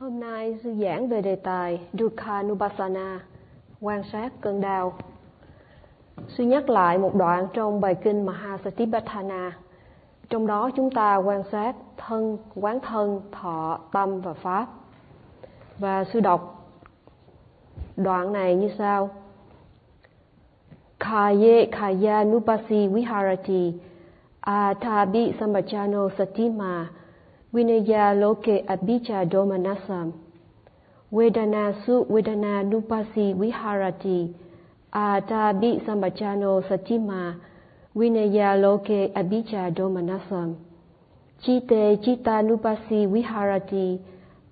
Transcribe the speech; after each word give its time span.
Hôm 0.00 0.20
nay 0.20 0.58
sư 0.62 0.74
giảng 0.82 1.08
về 1.08 1.22
đề 1.22 1.36
tài 1.36 1.80
Dukkha 1.92 2.42
Nupassana, 2.42 3.20
quan 3.80 4.02
sát 4.12 4.32
cơn 4.40 4.60
đau. 4.60 4.98
Sư 6.28 6.44
nhắc 6.44 6.70
lại 6.70 6.98
một 6.98 7.14
đoạn 7.14 7.46
trong 7.52 7.80
bài 7.80 7.94
kinh 7.94 8.26
Mahasatipatthana. 8.26 9.58
Trong 10.28 10.46
đó 10.46 10.70
chúng 10.76 10.90
ta 10.90 11.16
quan 11.16 11.42
sát 11.52 11.76
thân, 11.96 12.38
quán 12.54 12.80
thân, 12.80 13.20
thọ, 13.32 13.78
tâm 13.92 14.20
và 14.20 14.32
pháp. 14.32 14.66
Và 15.78 16.04
sư 16.04 16.20
đọc 16.20 16.70
đoạn 17.96 18.32
này 18.32 18.54
như 18.54 18.70
sau. 18.78 19.10
Kaya 20.98 21.64
kaya 21.72 22.24
nupasi 22.24 22.88
viharati 22.88 23.72
atabi 24.40 25.32
sambachano 25.40 26.08
satima 26.18 26.86
Vinaya 27.52 28.12
loke 28.14 28.64
abhija 28.68 29.24
domanasam 29.24 30.12
Vedana 31.10 31.72
su 31.86 32.04
vedana 32.04 32.62
nupasi 32.62 33.32
viharati. 33.32 34.34
Atabi 34.92 35.80
sambachano 35.86 36.62
satima. 36.68 37.36
Vinaya 37.96 38.54
loke 38.60 39.10
abhija 39.14 39.70
domanasam 39.70 40.56
Chite 41.40 41.96
chita 42.04 42.42
nupasi 42.42 43.06
viharati. 43.06 43.98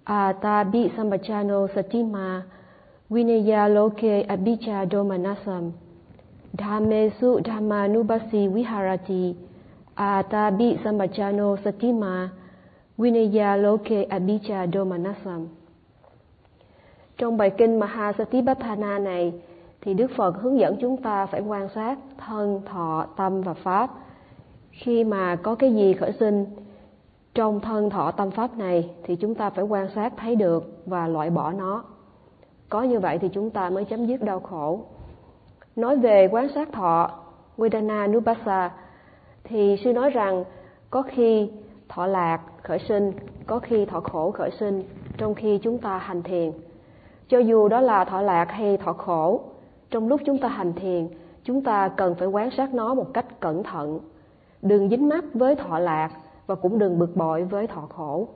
Atabi 0.06 0.90
sambachano 0.96 1.68
satima. 1.74 2.45
Vinaya 3.10 3.68
loke 3.68 4.24
abhija 4.28 4.87
domanasam 4.87 5.73
Dhamme 6.56 7.12
su 7.20 7.40
dhamma 7.40 7.88
nupasi 7.88 8.48
viharati. 8.48 9.37
Atabi 9.96 10.78
sambachano 10.82 11.56
satima. 11.62 12.30
Vinaya 12.30 12.45
Loke 12.98 14.06
Abhija 14.09 14.66
Domanasam 14.73 15.46
Trong 17.18 17.37
bài 17.37 17.50
kinh 17.50 17.78
Mahasatipatthana 17.78 18.98
này 18.98 19.32
thì 19.80 19.95
Đức 19.95 20.10
Phật 20.16 20.37
hướng 20.37 20.59
dẫn 20.59 20.76
chúng 20.80 20.96
ta 20.96 21.26
phải 21.26 21.40
quan 21.40 21.68
sát 21.74 21.98
thân, 22.18 22.60
thọ, 22.66 23.07
tâm 23.16 23.43
và 23.43 23.54
pháp. 23.54 23.90
Khi 24.70 25.04
mà 25.04 25.37
có 25.37 25.54
cái 25.54 25.74
gì 25.74 25.95
khởi 25.95 26.12
sinh 26.12 26.46
trong 27.35 27.60
thân 27.60 27.90
thọ 27.90 28.10
tâm 28.10 28.30
pháp 28.30 28.59
này 28.59 28.90
thì 29.02 29.16
chúng 29.16 29.35
ta 29.35 29.51
phải 29.51 29.65
quan 29.65 29.88
sát 29.95 30.13
thấy 30.16 30.37
được 30.37 30.82
và 30.87 31.09
loại 31.09 31.30
bỏ 31.30 31.52
nó. 31.52 31.85
Có 32.68 32.82
như 32.82 33.01
vậy 33.01 33.18
thì 33.18 33.29
chúng 33.29 33.51
ta 33.51 33.70
mới 33.70 33.85
chấm 33.85 34.07
dứt 34.07 34.23
đau 34.23 34.40
khổ. 34.40 34.80
Nói 35.76 35.96
về 35.96 36.29
quan 36.32 36.48
sát 36.54 36.73
thọ, 36.73 37.10
Vedana 37.57 38.07
Nupasa, 38.07 38.70
thì 39.45 39.76
sư 39.85 39.92
nói 39.92 40.10
rằng 40.10 40.45
có 40.90 41.02
khi 41.02 41.51
thọ 41.96 42.06
lạc 42.06 42.40
khởi 42.62 42.78
sinh, 42.78 43.12
có 43.46 43.58
khi 43.58 43.84
thọ 43.84 44.00
khổ 44.00 44.30
khởi 44.30 44.50
sinh 44.50 44.82
trong 45.16 45.34
khi 45.34 45.58
chúng 45.58 45.78
ta 45.78 45.98
hành 45.98 46.22
thiền. 46.22 46.52
Cho 47.28 47.38
dù 47.38 47.68
đó 47.68 47.80
là 47.80 48.04
thọ 48.04 48.20
lạc 48.20 48.44
hay 48.50 48.76
thọ 48.76 48.92
khổ, 48.92 49.40
trong 49.90 50.08
lúc 50.08 50.20
chúng 50.24 50.38
ta 50.38 50.48
hành 50.48 50.72
thiền, 50.72 51.08
chúng 51.44 51.62
ta 51.62 51.88
cần 51.88 52.14
phải 52.14 52.28
quan 52.28 52.50
sát 52.50 52.74
nó 52.74 52.94
một 52.94 53.06
cách 53.14 53.40
cẩn 53.40 53.62
thận. 53.62 54.00
Đừng 54.62 54.88
dính 54.88 55.08
mắt 55.08 55.24
với 55.34 55.54
thọ 55.54 55.78
lạc 55.78 56.10
và 56.46 56.54
cũng 56.54 56.78
đừng 56.78 56.98
bực 56.98 57.16
bội 57.16 57.42
với 57.42 57.66
thọ 57.66 57.80
khổ. 57.80 58.28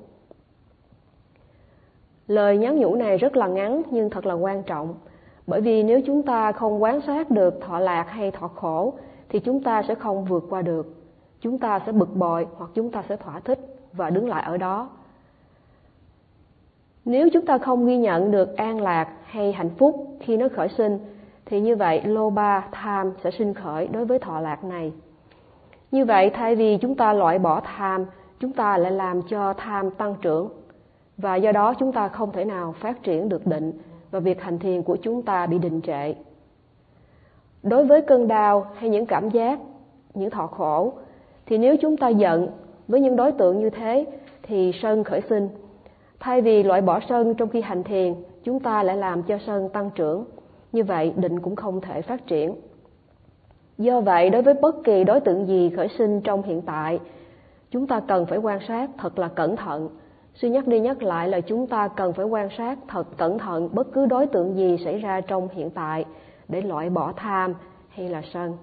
Lời 2.27 2.59
nhắn 2.59 2.79
nhủ 2.79 2.95
này 2.95 3.19
rất 3.19 3.37
là 3.37 3.47
ngắn 3.47 3.83
nhưng 3.91 4.11
thật 4.11 4.27
là 4.27 4.35
quan 4.35 4.63
trọng. 4.63 4.95
Bởi 5.47 5.61
vì 5.61 5.83
nếu 5.83 6.01
chúng 6.07 6.23
ta 6.23 6.53
không 6.53 6.83
quan 6.83 7.01
sát 7.01 7.31
được 7.31 7.61
thọ 7.61 7.79
lạc 7.79 8.07
hay 8.09 8.31
thọ 8.31 8.49
khổ 8.49 8.95
thì 9.29 9.39
chúng 9.39 9.63
ta 9.63 9.83
sẽ 9.89 9.95
không 9.95 10.25
vượt 10.25 10.45
qua 10.51 10.63
được 10.63 11.00
chúng 11.41 11.59
ta 11.59 11.81
sẽ 11.87 11.93
bực 11.93 12.17
bội 12.17 12.47
hoặc 12.57 12.71
chúng 12.75 12.91
ta 12.91 13.03
sẽ 13.09 13.17
thỏa 13.17 13.41
thích 13.41 13.59
và 13.93 14.11
đứng 14.11 14.29
lại 14.29 14.43
ở 14.43 14.57
đó. 14.57 14.89
Nếu 17.05 17.29
chúng 17.33 17.47
ta 17.47 17.59
không 17.59 17.87
ghi 17.87 17.97
nhận 17.97 18.31
được 18.31 18.57
an 18.57 18.81
lạc 18.81 19.09
hay 19.25 19.53
hạnh 19.53 19.71
phúc 19.79 20.17
khi 20.21 20.37
nó 20.37 20.49
khởi 20.57 20.69
sinh, 20.69 20.99
thì 21.45 21.61
như 21.61 21.77
vậy 21.77 22.03
lô 22.05 22.31
ba 22.31 22.65
tham 22.73 23.13
sẽ 23.25 23.31
sinh 23.31 23.55
khởi 23.55 23.89
đối 23.89 24.05
với 24.05 24.19
thọ 24.19 24.41
lạc 24.41 24.65
này. 24.65 24.93
Như 25.91 26.05
vậy, 26.05 26.31
thay 26.31 26.57
vì 26.57 26.77
chúng 26.77 26.95
ta 26.95 27.13
loại 27.13 27.39
bỏ 27.39 27.61
tham, 27.61 28.07
chúng 28.41 28.53
ta 28.53 28.79
lại 28.79 28.93
làm 28.93 29.23
cho 29.23 29.53
tham 29.53 29.91
tăng 29.91 30.15
trưởng. 30.23 30.49
Và 31.17 31.37
do 31.37 31.53
đó 31.53 31.75
chúng 31.75 31.93
ta 31.93 32.09
không 32.09 32.33
thể 32.33 32.45
nào 32.45 32.75
phát 32.81 33.03
triển 33.03 33.29
được 33.29 33.47
định 33.47 33.73
và 34.11 34.21
việc 34.21 34.43
hành 34.43 34.59
thiền 34.59 34.83
của 34.83 34.97
chúng 34.97 35.23
ta 35.23 35.47
bị 35.47 35.59
đình 35.59 35.81
trệ. 35.81 36.15
Đối 37.63 37.85
với 37.85 38.03
cơn 38.03 38.29
đau 38.29 38.67
hay 38.75 38.91
những 38.91 39.07
cảm 39.07 39.31
giác, 39.31 39.59
những 40.15 40.31
thọ 40.31 40.47
khổ 40.47 40.93
thì 41.47 41.59
nếu 41.59 41.77
chúng 41.77 41.97
ta 41.97 42.09
giận 42.09 42.49
với 42.89 43.01
những 43.01 43.17
đối 43.17 43.33
tượng 43.33 43.59
như 43.61 43.71
thế, 43.71 44.07
thì 44.43 44.73
sân 44.83 45.05
khởi 45.05 45.21
sinh. 45.21 45.49
Thay 46.21 46.41
vì 46.41 46.63
loại 46.63 46.81
bỏ 46.81 47.01
sân 47.09 47.35
trong 47.35 47.49
khi 47.49 47.61
hành 47.61 47.85
thiền, 47.85 48.15
chúng 48.45 48.61
ta 48.61 48.83
lại 48.83 48.97
làm 48.97 49.23
cho 49.23 49.39
sân 49.47 49.69
tăng 49.69 49.91
trưởng. 49.95 50.25
Như 50.73 50.85
vậy, 50.85 51.13
định 51.17 51.41
cũng 51.41 51.57
không 51.57 51.81
thể 51.81 52.03
phát 52.03 52.27
triển. 52.27 52.55
Do 53.79 54.01
vậy, 54.01 54.31
đối 54.31 54.43
với 54.43 54.55
bất 54.55 54.85
kỳ 54.85 55.05
đối 55.05 55.21
tượng 55.21 55.47
gì 55.47 55.71
khởi 55.77 55.89
sinh 55.99 56.21
trong 56.21 56.43
hiện 56.43 56.63
tại, 56.63 57.01
chúng 57.71 57.87
ta 57.87 58.01
cần 58.01 58.27
phải 58.27 58.39
quan 58.39 58.59
sát 58.69 58.91
thật 58.99 59.19
là 59.19 59.29
cẩn 59.29 59.57
thận. 59.57 59.89
Suy 60.35 60.51
nhắc 60.51 60.67
đi 60.67 60.81
nhắc 60.81 61.03
lại 61.03 61.29
là 61.29 61.41
chúng 61.41 61.67
ta 61.67 61.89
cần 61.89 62.13
phải 62.13 62.27
quan 62.27 62.49
sát 62.59 62.79
thật 62.89 63.17
cẩn 63.17 63.39
thận 63.39 63.69
bất 63.73 63.93
cứ 63.93 64.07
đối 64.07 64.27
tượng 64.27 64.57
gì 64.57 64.77
xảy 64.85 64.99
ra 64.99 65.21
trong 65.21 65.49
hiện 65.53 65.71
tại 65.71 66.05
để 66.49 66.61
loại 66.61 66.91
bỏ 66.91 67.13
tham 67.17 67.55
hay 67.89 68.09
là 68.09 68.23
sân. 68.33 68.57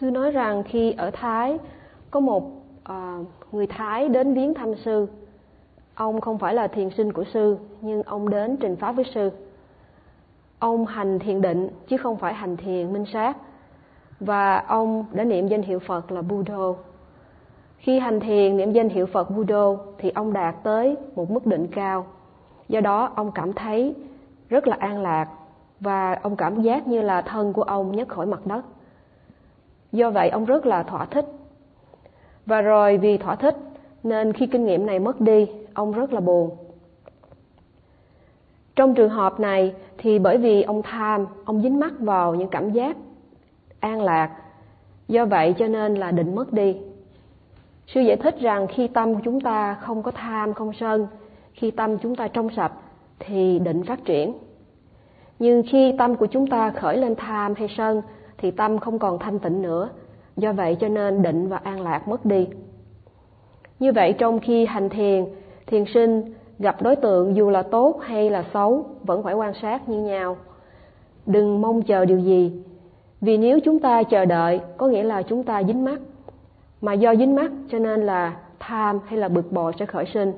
Sư 0.00 0.10
nói 0.10 0.30
rằng 0.30 0.62
khi 0.62 0.92
ở 0.92 1.10
thái 1.10 1.58
có 2.10 2.20
một 2.20 2.50
à, 2.84 3.18
người 3.52 3.66
thái 3.66 4.08
đến 4.08 4.34
viếng 4.34 4.54
thăm 4.54 4.74
sư. 4.74 5.06
Ông 5.94 6.20
không 6.20 6.38
phải 6.38 6.54
là 6.54 6.68
thiền 6.68 6.90
sinh 6.90 7.12
của 7.12 7.24
sư 7.24 7.56
nhưng 7.80 8.02
ông 8.02 8.30
đến 8.30 8.56
trình 8.56 8.76
pháp 8.76 8.92
với 8.92 9.04
sư. 9.14 9.30
Ông 10.58 10.86
hành 10.86 11.18
thiền 11.18 11.40
định 11.40 11.68
chứ 11.88 11.96
không 11.96 12.16
phải 12.16 12.34
hành 12.34 12.56
thiền 12.56 12.92
minh 12.92 13.04
sát. 13.12 13.36
Và 14.20 14.58
ông 14.58 15.04
đã 15.12 15.24
niệm 15.24 15.48
danh 15.48 15.62
hiệu 15.62 15.78
phật 15.78 16.12
là 16.12 16.22
buddha. 16.22 16.82
Khi 17.78 17.98
hành 17.98 18.20
thiền 18.20 18.56
niệm 18.56 18.72
danh 18.72 18.88
hiệu 18.88 19.06
phật 19.06 19.30
buddha 19.30 19.84
thì 19.98 20.10
ông 20.10 20.32
đạt 20.32 20.54
tới 20.62 20.96
một 21.16 21.30
mức 21.30 21.46
định 21.46 21.66
cao. 21.66 22.06
Do 22.68 22.80
đó 22.80 23.12
ông 23.14 23.32
cảm 23.32 23.52
thấy 23.52 23.94
rất 24.48 24.68
là 24.68 24.76
an 24.80 25.02
lạc 25.02 25.28
và 25.80 26.18
ông 26.22 26.36
cảm 26.36 26.62
giác 26.62 26.86
như 26.86 27.02
là 27.02 27.22
thân 27.22 27.52
của 27.52 27.62
ông 27.62 27.96
nhấc 27.96 28.08
khỏi 28.08 28.26
mặt 28.26 28.46
đất. 28.46 28.62
Do 29.92 30.10
vậy 30.10 30.28
ông 30.28 30.44
rất 30.44 30.66
là 30.66 30.82
thỏa 30.82 31.04
thích 31.04 31.26
và 32.50 32.60
rồi 32.60 32.96
vì 32.98 33.16
thỏa 33.18 33.34
thích 33.34 33.56
nên 34.02 34.32
khi 34.32 34.46
kinh 34.46 34.66
nghiệm 34.66 34.86
này 34.86 34.98
mất 34.98 35.20
đi, 35.20 35.46
ông 35.74 35.92
rất 35.92 36.12
là 36.12 36.20
buồn. 36.20 36.50
Trong 38.76 38.94
trường 38.94 39.10
hợp 39.10 39.40
này 39.40 39.74
thì 39.98 40.18
bởi 40.18 40.38
vì 40.38 40.62
ông 40.62 40.82
tham, 40.82 41.26
ông 41.44 41.62
dính 41.62 41.80
mắc 41.80 41.92
vào 41.98 42.34
những 42.34 42.48
cảm 42.48 42.70
giác 42.70 42.96
an 43.80 44.02
lạc, 44.02 44.30
do 45.08 45.24
vậy 45.24 45.54
cho 45.58 45.68
nên 45.68 45.94
là 45.94 46.10
định 46.10 46.34
mất 46.34 46.52
đi. 46.52 46.76
Sư 47.86 48.00
giải 48.00 48.16
thích 48.16 48.40
rằng 48.40 48.66
khi 48.66 48.88
tâm 48.88 49.14
của 49.14 49.20
chúng 49.24 49.40
ta 49.40 49.74
không 49.74 50.02
có 50.02 50.10
tham, 50.10 50.54
không 50.54 50.72
sân, 50.80 51.06
khi 51.52 51.70
tâm 51.70 51.98
chúng 51.98 52.16
ta 52.16 52.28
trong 52.28 52.48
sạch 52.56 52.72
thì 53.18 53.58
định 53.58 53.82
phát 53.82 54.04
triển. 54.04 54.32
Nhưng 55.38 55.62
khi 55.70 55.94
tâm 55.98 56.14
của 56.14 56.26
chúng 56.26 56.46
ta 56.46 56.70
khởi 56.70 56.96
lên 56.96 57.14
tham 57.14 57.54
hay 57.54 57.68
sân 57.76 58.02
thì 58.38 58.50
tâm 58.50 58.78
không 58.78 58.98
còn 58.98 59.18
thanh 59.18 59.38
tịnh 59.38 59.62
nữa 59.62 59.88
do 60.40 60.52
vậy 60.52 60.76
cho 60.80 60.88
nên 60.88 61.22
định 61.22 61.48
và 61.48 61.56
an 61.56 61.80
lạc 61.80 62.08
mất 62.08 62.24
đi. 62.24 62.48
Như 63.78 63.92
vậy 63.92 64.14
trong 64.18 64.40
khi 64.40 64.66
hành 64.66 64.88
thiền 64.88 65.24
thiền 65.66 65.84
sinh 65.94 66.32
gặp 66.58 66.82
đối 66.82 66.96
tượng 66.96 67.36
dù 67.36 67.50
là 67.50 67.62
tốt 67.62 68.00
hay 68.02 68.30
là 68.30 68.44
xấu 68.54 68.84
vẫn 69.02 69.22
phải 69.22 69.34
quan 69.34 69.52
sát 69.62 69.88
như 69.88 70.00
nhau. 70.00 70.36
Đừng 71.26 71.60
mong 71.60 71.82
chờ 71.82 72.04
điều 72.04 72.18
gì, 72.18 72.62
vì 73.20 73.38
nếu 73.38 73.60
chúng 73.60 73.78
ta 73.78 74.02
chờ 74.02 74.24
đợi, 74.24 74.60
có 74.76 74.86
nghĩa 74.86 75.02
là 75.02 75.22
chúng 75.22 75.42
ta 75.42 75.62
dính 75.62 75.84
mắt 75.84 76.00
mà 76.80 76.92
do 76.92 77.14
dính 77.14 77.34
mắt 77.34 77.50
cho 77.70 77.78
nên 77.78 78.06
là 78.06 78.36
tham 78.58 79.00
hay 79.06 79.18
là 79.18 79.28
bực 79.28 79.52
bội 79.52 79.72
sẽ 79.78 79.86
khởi 79.86 80.04
sinh. 80.14 80.32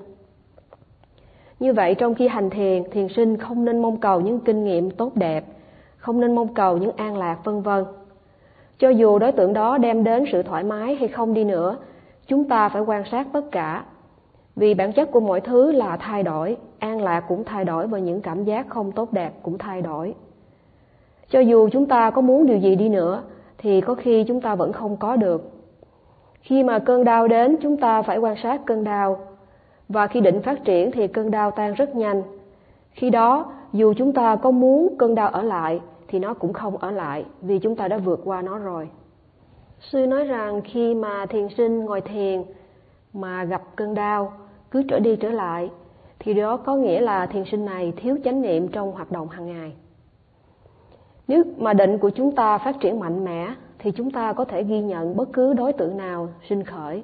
Như 1.60 1.72
vậy 1.72 1.94
trong 1.94 2.14
khi 2.14 2.28
hành 2.28 2.50
thiền 2.50 2.90
thiền 2.90 3.08
sinh 3.08 3.36
không 3.36 3.64
nên 3.64 3.82
mong 3.82 4.00
cầu 4.00 4.20
những 4.20 4.40
kinh 4.40 4.64
nghiệm 4.64 4.90
tốt 4.90 5.16
đẹp, 5.16 5.44
không 5.96 6.20
nên 6.20 6.34
mong 6.34 6.54
cầu 6.54 6.76
những 6.76 6.96
an 6.96 7.16
lạc 7.16 7.38
vân 7.44 7.62
vân 7.62 7.84
cho 8.82 8.88
dù 8.88 9.18
đối 9.18 9.32
tượng 9.32 9.52
đó 9.52 9.78
đem 9.78 10.04
đến 10.04 10.24
sự 10.32 10.42
thoải 10.42 10.64
mái 10.64 10.94
hay 10.94 11.08
không 11.08 11.34
đi 11.34 11.44
nữa, 11.44 11.76
chúng 12.26 12.48
ta 12.48 12.68
phải 12.68 12.82
quan 12.82 13.02
sát 13.10 13.26
tất 13.32 13.50
cả. 13.50 13.84
Vì 14.56 14.74
bản 14.74 14.92
chất 14.92 15.10
của 15.10 15.20
mọi 15.20 15.40
thứ 15.40 15.72
là 15.72 15.96
thay 15.96 16.22
đổi, 16.22 16.56
an 16.78 17.02
lạc 17.02 17.20
cũng 17.28 17.44
thay 17.44 17.64
đổi 17.64 17.86
và 17.86 17.98
những 17.98 18.20
cảm 18.20 18.44
giác 18.44 18.68
không 18.68 18.92
tốt 18.92 19.12
đẹp 19.12 19.32
cũng 19.42 19.58
thay 19.58 19.82
đổi. 19.82 20.14
Cho 21.30 21.40
dù 21.40 21.68
chúng 21.68 21.86
ta 21.86 22.10
có 22.10 22.20
muốn 22.20 22.46
điều 22.46 22.58
gì 22.58 22.76
đi 22.76 22.88
nữa, 22.88 23.22
thì 23.58 23.80
có 23.80 23.94
khi 23.94 24.24
chúng 24.24 24.40
ta 24.40 24.54
vẫn 24.54 24.72
không 24.72 24.96
có 24.96 25.16
được. 25.16 25.50
Khi 26.40 26.62
mà 26.62 26.78
cơn 26.78 27.04
đau 27.04 27.28
đến, 27.28 27.56
chúng 27.62 27.76
ta 27.76 28.02
phải 28.02 28.18
quan 28.18 28.36
sát 28.42 28.60
cơn 28.66 28.84
đau. 28.84 29.18
Và 29.88 30.06
khi 30.06 30.20
định 30.20 30.42
phát 30.42 30.64
triển 30.64 30.90
thì 30.90 31.06
cơn 31.06 31.30
đau 31.30 31.50
tan 31.50 31.74
rất 31.74 31.94
nhanh. 31.94 32.22
Khi 32.90 33.10
đó, 33.10 33.52
dù 33.72 33.94
chúng 33.96 34.12
ta 34.12 34.36
có 34.36 34.50
muốn 34.50 34.94
cơn 34.98 35.14
đau 35.14 35.28
ở 35.28 35.42
lại 35.42 35.80
thì 36.12 36.18
nó 36.18 36.34
cũng 36.34 36.52
không 36.52 36.76
ở 36.76 36.90
lại 36.90 37.24
vì 37.40 37.58
chúng 37.58 37.76
ta 37.76 37.88
đã 37.88 37.98
vượt 37.98 38.20
qua 38.24 38.42
nó 38.42 38.58
rồi 38.58 38.88
sư 39.80 40.06
nói 40.06 40.24
rằng 40.24 40.60
khi 40.64 40.94
mà 40.94 41.26
thiền 41.26 41.48
sinh 41.56 41.84
ngồi 41.84 42.00
thiền 42.00 42.42
mà 43.12 43.44
gặp 43.44 43.62
cơn 43.76 43.94
đau 43.94 44.32
cứ 44.70 44.82
trở 44.88 44.98
đi 44.98 45.16
trở 45.16 45.30
lại 45.30 45.70
thì 46.18 46.34
đó 46.34 46.56
có 46.56 46.76
nghĩa 46.76 47.00
là 47.00 47.26
thiền 47.26 47.44
sinh 47.50 47.64
này 47.64 47.92
thiếu 47.96 48.16
chánh 48.24 48.42
niệm 48.42 48.68
trong 48.68 48.92
hoạt 48.92 49.12
động 49.12 49.28
hàng 49.28 49.46
ngày. 49.46 49.72
Nếu 51.28 51.42
mà 51.56 51.72
định 51.72 51.98
của 51.98 52.10
chúng 52.10 52.34
ta 52.34 52.58
phát 52.58 52.76
triển 52.80 53.00
mạnh 53.00 53.24
mẽ 53.24 53.54
thì 53.78 53.90
chúng 53.90 54.10
ta 54.10 54.32
có 54.32 54.44
thể 54.44 54.62
ghi 54.62 54.80
nhận 54.80 55.16
bất 55.16 55.32
cứ 55.32 55.54
đối 55.54 55.72
tượng 55.72 55.96
nào 55.96 56.28
sinh 56.48 56.64
khởi. 56.64 57.02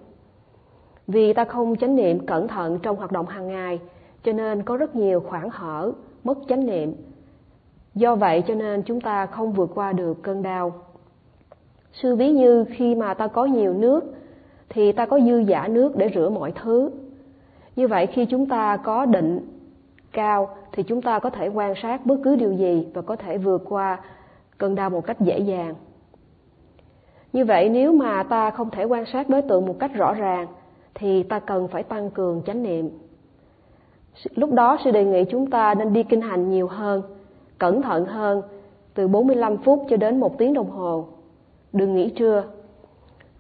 Vì 1.07 1.33
ta 1.33 1.45
không 1.45 1.77
chánh 1.77 1.97
niệm 1.97 2.27
cẩn 2.27 2.49
thận 2.49 2.79
trong 2.83 2.97
hoạt 2.97 3.13
động 3.13 3.27
hàng 3.27 3.49
ngày, 3.49 3.81
cho 4.23 4.33
nên 4.33 4.63
có 4.63 4.77
rất 4.77 4.97
nhiều 4.97 5.21
khoảng 5.21 5.51
hở, 5.51 5.93
mất 6.25 6.39
chánh 6.49 6.67
niệm. 6.67 6.95
Do 7.99 8.15
vậy 8.15 8.43
cho 8.47 8.55
nên 8.55 8.83
chúng 8.83 9.01
ta 9.01 9.27
không 9.27 9.53
vượt 9.53 9.71
qua 9.75 9.93
được 9.93 10.23
cơn 10.23 10.43
đau. 10.43 10.73
Sư 11.93 12.17
ví 12.17 12.31
như 12.31 12.65
khi 12.69 12.95
mà 12.95 13.15
ta 13.15 13.27
có 13.27 13.45
nhiều 13.45 13.75
nước 13.75 14.15
thì 14.69 14.93
ta 14.93 15.07
có 15.07 15.21
dư 15.21 15.39
giả 15.39 15.69
nước 15.69 15.97
để 15.97 16.11
rửa 16.15 16.29
mọi 16.29 16.53
thứ. 16.53 16.91
Như 17.77 17.89
vậy 17.89 18.07
khi 18.07 18.25
chúng 18.25 18.47
ta 18.47 18.77
có 18.77 19.07
định 19.07 19.41
cao 20.13 20.57
thì 20.73 20.83
chúng 20.83 21.03
ta 21.03 21.19
có 21.19 21.31
thể 21.31 21.49
quan 21.49 21.75
sát 21.83 22.07
bất 22.07 22.17
cứ 22.25 22.37
điều 22.37 22.53
gì 22.53 22.87
và 22.95 23.03
có 23.03 23.17
thể 23.17 23.39
vượt 23.39 23.63
qua 23.69 24.01
cơn 24.59 24.75
đau 24.75 24.91
một 24.91 25.07
cách 25.07 25.21
dễ 25.21 25.39
dàng. 25.39 25.75
Như 27.33 27.45
vậy 27.45 27.69
nếu 27.69 27.93
mà 27.93 28.23
ta 28.23 28.51
không 28.51 28.71
thể 28.71 28.85
quan 28.85 29.05
sát 29.07 29.29
đối 29.29 29.43
tượng 29.43 29.67
một 29.67 29.77
cách 29.79 29.95
rõ 29.95 30.15
ràng 30.15 30.47
thì 30.95 31.23
ta 31.23 31.39
cần 31.39 31.69
phải 31.69 31.83
tăng 31.83 32.11
cường 32.11 32.43
chánh 32.47 32.63
niệm. 32.63 32.91
Lúc 34.35 34.53
đó 34.53 34.79
sư 34.85 34.91
đề 34.91 35.05
nghị 35.05 35.25
chúng 35.25 35.51
ta 35.51 35.75
nên 35.75 35.93
đi 35.93 36.03
kinh 36.03 36.21
hành 36.21 36.51
nhiều 36.51 36.69
hơn, 36.69 37.03
cẩn 37.59 37.83
thận 37.83 38.05
hơn, 38.05 38.43
từ 38.95 39.09
45 39.09 39.57
phút 39.57 39.87
cho 39.89 39.97
đến 39.97 40.21
một 40.21 40.39
tiếng 40.39 40.55
đồng 40.55 40.71
hồ. 40.71 41.07
Đừng 41.73 41.95
nghỉ 41.95 42.11
trưa. 42.11 42.45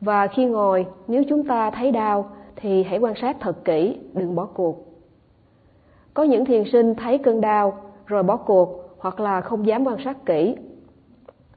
Và 0.00 0.26
khi 0.26 0.44
ngồi, 0.44 0.86
nếu 1.06 1.22
chúng 1.28 1.44
ta 1.44 1.70
thấy 1.70 1.92
đau 1.92 2.30
thì 2.56 2.82
hãy 2.82 2.98
quan 2.98 3.14
sát 3.20 3.36
thật 3.40 3.64
kỹ, 3.64 3.98
đừng 4.12 4.34
bỏ 4.34 4.46
cuộc. 4.54 4.86
Có 6.14 6.22
những 6.22 6.44
thiền 6.44 6.64
sinh 6.72 6.94
thấy 6.94 7.18
cơn 7.18 7.40
đau 7.40 7.80
rồi 8.06 8.22
bỏ 8.22 8.36
cuộc 8.36 8.96
hoặc 8.98 9.20
là 9.20 9.40
không 9.40 9.66
dám 9.66 9.84
quan 9.84 9.96
sát 10.04 10.26
kỹ. 10.26 10.56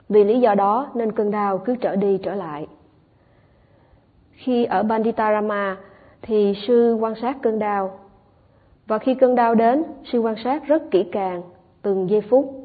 Vì 0.09 0.23
lý 0.23 0.39
do 0.39 0.55
đó 0.55 0.91
nên 0.93 1.11
cơn 1.11 1.31
đau 1.31 1.57
cứ 1.57 1.75
trở 1.75 1.95
đi 1.95 2.17
trở 2.17 2.35
lại. 2.35 2.67
Khi 4.31 4.65
ở 4.65 4.83
Banditarama 4.83 5.77
thì 6.21 6.53
sư 6.67 6.97
quan 6.99 7.13
sát 7.21 7.37
cơn 7.41 7.59
đau. 7.59 7.99
Và 8.87 8.97
khi 8.97 9.15
cơn 9.15 9.35
đau 9.35 9.55
đến, 9.55 9.83
sư 10.11 10.19
quan 10.19 10.35
sát 10.43 10.67
rất 10.67 10.91
kỹ 10.91 11.05
càng, 11.11 11.41
từng 11.81 12.09
giây 12.09 12.21
phút. 12.21 12.61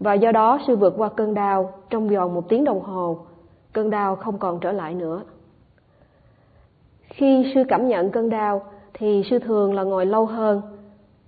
Và 0.00 0.14
do 0.14 0.32
đó 0.32 0.58
sư 0.66 0.76
vượt 0.76 0.94
qua 0.96 1.08
cơn 1.08 1.34
đau 1.34 1.72
trong 1.90 2.08
vòng 2.08 2.34
một 2.34 2.48
tiếng 2.48 2.64
đồng 2.64 2.80
hồ, 2.80 3.18
cơn 3.72 3.90
đau 3.90 4.16
không 4.16 4.38
còn 4.38 4.60
trở 4.60 4.72
lại 4.72 4.94
nữa. 4.94 5.22
Khi 7.02 7.52
sư 7.54 7.62
cảm 7.68 7.88
nhận 7.88 8.10
cơn 8.10 8.30
đau 8.30 8.62
thì 8.94 9.22
sư 9.30 9.38
thường 9.38 9.74
là 9.74 9.82
ngồi 9.82 10.06
lâu 10.06 10.26
hơn 10.26 10.62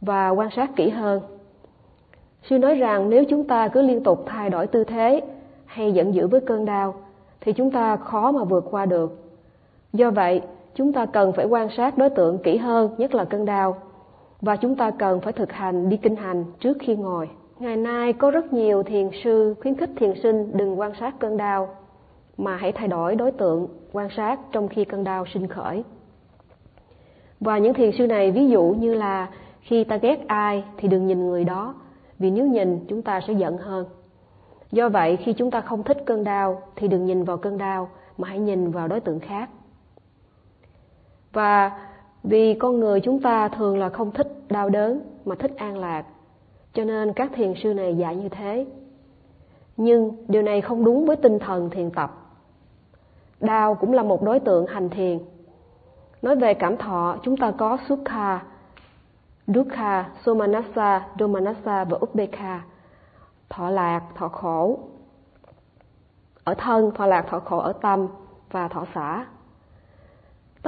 và 0.01 0.29
quan 0.29 0.49
sát 0.57 0.71
kỹ 0.77 0.89
hơn. 0.89 1.21
Sư 2.43 2.59
nói 2.59 2.75
rằng 2.75 3.11
nếu 3.11 3.25
chúng 3.25 3.45
ta 3.45 3.69
cứ 3.69 3.83
liên 3.83 4.05
tục 4.05 4.23
thay 4.27 4.51
đổi 4.51 4.67
tư 4.67 4.85
thế 4.85 5.21
hay 5.67 5.93
giận 5.93 6.15
dữ 6.15 6.27
với 6.27 6.41
cơn 6.41 6.65
đau 6.65 6.95
thì 7.41 7.53
chúng 7.53 7.71
ta 7.71 7.97
khó 7.97 8.33
mà 8.33 8.45
vượt 8.45 8.65
qua 8.71 8.87
được. 8.87 9.19
Do 9.93 10.11
vậy, 10.11 10.43
chúng 10.75 10.93
ta 10.93 11.07
cần 11.07 11.33
phải 11.33 11.47
quan 11.47 11.69
sát 11.77 11.99
đối 11.99 12.11
tượng 12.11 12.39
kỹ 12.39 12.57
hơn, 12.57 12.95
nhất 12.99 13.15
là 13.15 13.25
cơn 13.25 13.45
đau. 13.45 13.77
Và 14.41 14.57
chúng 14.57 14.77
ta 14.77 14.91
cần 14.91 15.21
phải 15.21 15.33
thực 15.33 15.53
hành 15.53 15.89
đi 15.89 15.97
kinh 15.97 16.17
hành 16.17 16.45
trước 16.61 16.77
khi 16.81 16.97
ngồi. 16.97 17.31
Ngày 17.59 17.77
nay 17.77 18.13
có 18.13 18.31
rất 18.31 18.53
nhiều 18.53 18.83
thiền 18.83 19.11
sư 19.25 19.55
khuyến 19.61 19.75
khích 19.75 19.91
thiền 19.97 20.15
sinh 20.23 20.57
đừng 20.57 20.81
quan 20.81 20.93
sát 21.01 21.15
cơn 21.19 21.37
đau, 21.37 21.77
mà 22.37 22.57
hãy 22.57 22.73
thay 22.73 22.89
đổi 22.89 23.15
đối 23.15 23.33
tượng 23.33 23.69
quan 23.93 24.09
sát 24.17 24.41
trong 24.53 24.69
khi 24.69 24.85
cơn 24.85 25.05
đau 25.05 25.25
sinh 25.35 25.47
khởi. 25.47 25.85
Và 27.41 27.59
những 27.59 27.75
thiền 27.75 27.91
sư 27.99 28.07
này 28.07 28.31
ví 28.31 28.49
dụ 28.49 28.63
như 28.79 28.95
là 28.95 29.29
khi 29.61 29.85
ta 29.85 29.97
ghét 29.97 30.19
ai 30.27 30.65
thì 30.77 30.89
đừng 30.89 31.07
nhìn 31.07 31.27
người 31.27 31.45
đó, 31.45 31.75
vì 32.19 32.31
nếu 32.31 32.47
nhìn 32.47 32.85
chúng 32.89 33.03
ta 33.03 33.21
sẽ 33.27 33.33
giận 33.33 33.57
hơn. 33.57 33.87
Do 34.73 34.89
vậy 34.89 35.17
khi 35.17 35.33
chúng 35.33 35.51
ta 35.51 35.61
không 35.61 35.83
thích 35.83 36.03
cơn 36.07 36.25
đau 36.25 36.63
thì 36.77 36.89
đừng 36.89 37.07
nhìn 37.07 37.25
vào 37.25 37.37
cơn 37.37 37.59
đau 37.59 37.89
mà 38.19 38.29
hãy 38.29 38.39
nhìn 38.39 38.71
vào 38.71 38.89
đối 38.89 39.01
tượng 39.01 39.21
khác. 39.21 39.51
Và 41.33 41.71
vì 42.23 42.55
con 42.55 42.81
người 42.81 43.01
chúng 43.01 43.21
ta 43.21 43.49
thường 43.49 43.79
là 43.79 43.89
không 43.89 44.11
thích 44.11 44.33
đau 44.49 44.69
đớn 44.69 45.01
mà 45.25 45.35
thích 45.35 45.57
an 45.57 45.79
lạc, 45.79 46.05
cho 46.73 46.85
nên 46.85 47.13
các 47.13 47.31
thiền 47.35 47.55
sư 47.63 47.75
này 47.75 47.97
dạy 47.97 48.17
như 48.17 48.29
thế. 48.29 48.67
Nhưng 49.77 50.13
điều 50.29 50.43
này 50.43 50.61
không 50.61 50.85
đúng 50.85 51.07
với 51.07 51.17
tinh 51.17 51.39
thần 51.39 51.71
thiền 51.71 51.91
tập. 51.91 52.11
Đau 53.41 53.75
cũng 53.75 53.93
là 53.93 54.03
một 54.03 54.23
đối 54.23 54.41
tượng 54.41 54.67
hành 54.67 54.91
thiền. 54.91 55.19
Nói 56.23 56.37
về 56.37 56.55
cảm 56.55 56.77
thọ, 56.77 57.17
chúng 57.23 57.37
ta 57.37 57.51
có 57.51 57.79
Sukha, 57.89 58.43
Dukkha, 59.47 60.11
somanasa 60.25 61.09
domanasa 61.19 61.85
và 61.85 61.99
Ubbeka. 62.03 62.63
Thọ 63.49 63.71
lạc, 63.71 64.03
thọ 64.15 64.29
khổ. 64.29 64.79
Ở 66.45 66.55
thân, 66.55 66.91
thọ 66.95 67.07
lạc, 67.07 67.27
thọ 67.29 67.41
khổ 67.41 67.59
ở 67.59 67.73
tâm 67.73 68.09
và 68.51 68.69
thọ 68.69 68.85
xả. 68.95 69.27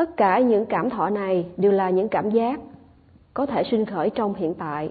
Tất 0.00 0.16
cả 0.16 0.38
những 0.38 0.66
cảm 0.66 0.90
thọ 0.90 1.10
này 1.10 1.46
đều 1.56 1.72
là 1.72 1.90
những 1.90 2.08
cảm 2.08 2.30
giác 2.30 2.60
có 3.34 3.46
thể 3.46 3.62
sinh 3.70 3.86
khởi 3.86 4.10
trong 4.10 4.34
hiện 4.34 4.54
tại. 4.54 4.90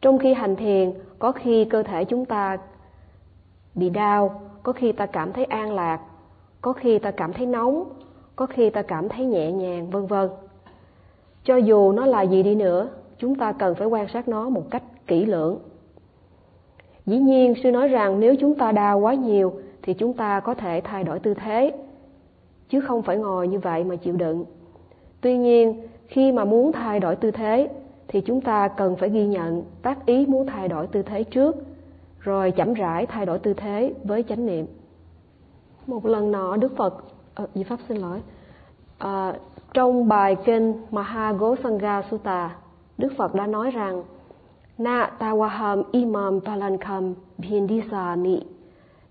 Trong 0.00 0.18
khi 0.18 0.34
hành 0.34 0.56
thiền, 0.56 0.92
có 1.18 1.32
khi 1.32 1.64
cơ 1.64 1.82
thể 1.82 2.04
chúng 2.04 2.24
ta 2.24 2.58
bị 3.74 3.90
đau, 3.90 4.42
có 4.62 4.72
khi 4.72 4.92
ta 4.92 5.06
cảm 5.06 5.32
thấy 5.32 5.44
an 5.44 5.72
lạc, 5.72 6.00
có 6.60 6.72
khi 6.72 6.98
ta 6.98 7.10
cảm 7.10 7.32
thấy 7.32 7.46
nóng, 7.46 7.84
có 8.36 8.46
khi 8.46 8.70
ta 8.70 8.82
cảm 8.82 9.08
thấy 9.08 9.26
nhẹ 9.26 9.52
nhàng, 9.52 9.90
vân 9.90 10.06
vân. 10.06 10.28
Cho 11.44 11.56
dù 11.56 11.92
nó 11.92 12.06
là 12.06 12.22
gì 12.22 12.42
đi 12.42 12.54
nữa, 12.54 12.88
chúng 13.18 13.34
ta 13.34 13.52
cần 13.52 13.74
phải 13.74 13.86
quan 13.86 14.08
sát 14.08 14.28
nó 14.28 14.48
một 14.48 14.70
cách 14.70 14.82
kỹ 15.06 15.24
lưỡng. 15.24 15.58
Dĩ 17.06 17.18
nhiên, 17.18 17.54
sư 17.62 17.70
nói 17.70 17.88
rằng 17.88 18.20
nếu 18.20 18.36
chúng 18.36 18.54
ta 18.54 18.72
đau 18.72 18.98
quá 18.98 19.14
nhiều 19.14 19.52
thì 19.82 19.94
chúng 19.94 20.12
ta 20.12 20.40
có 20.40 20.54
thể 20.54 20.80
thay 20.84 21.04
đổi 21.04 21.18
tư 21.18 21.34
thế, 21.34 21.72
chứ 22.70 22.80
không 22.80 23.02
phải 23.02 23.16
ngồi 23.16 23.48
như 23.48 23.58
vậy 23.58 23.84
mà 23.84 23.96
chịu 23.96 24.16
đựng. 24.16 24.44
Tuy 25.20 25.38
nhiên, 25.38 25.82
khi 26.08 26.32
mà 26.32 26.44
muốn 26.44 26.72
thay 26.72 27.00
đổi 27.00 27.16
tư 27.16 27.30
thế 27.30 27.68
thì 28.08 28.20
chúng 28.20 28.40
ta 28.40 28.68
cần 28.68 28.96
phải 28.96 29.10
ghi 29.10 29.26
nhận 29.26 29.62
tác 29.82 30.06
ý 30.06 30.26
muốn 30.26 30.46
thay 30.46 30.68
đổi 30.68 30.86
tư 30.86 31.02
thế 31.02 31.24
trước, 31.24 31.56
rồi 32.20 32.50
chậm 32.50 32.74
rãi 32.74 33.06
thay 33.06 33.26
đổi 33.26 33.38
tư 33.38 33.54
thế 33.54 33.94
với 34.04 34.24
chánh 34.28 34.46
niệm. 34.46 34.66
Một 35.86 36.06
lần 36.06 36.32
nọ 36.32 36.56
Đức 36.56 36.76
Phật, 36.76 37.04
à, 37.34 37.44
Di 37.54 37.62
Pháp 37.62 37.78
xin 37.88 37.96
lỗi, 37.96 38.20
à, 38.98 39.34
trong 39.74 40.08
bài 40.08 40.36
kinh 40.44 40.74
Mahagosanga 40.90 42.02
Sutta, 42.10 42.56
Đức 42.98 43.12
Phật 43.16 43.34
đã 43.34 43.46
nói 43.46 43.70
rằng 43.70 44.02
Na 44.80 45.10
tawaham 45.18 45.82
imam 45.92 46.40
palankam 46.40 47.14
bhindisani 47.38 48.40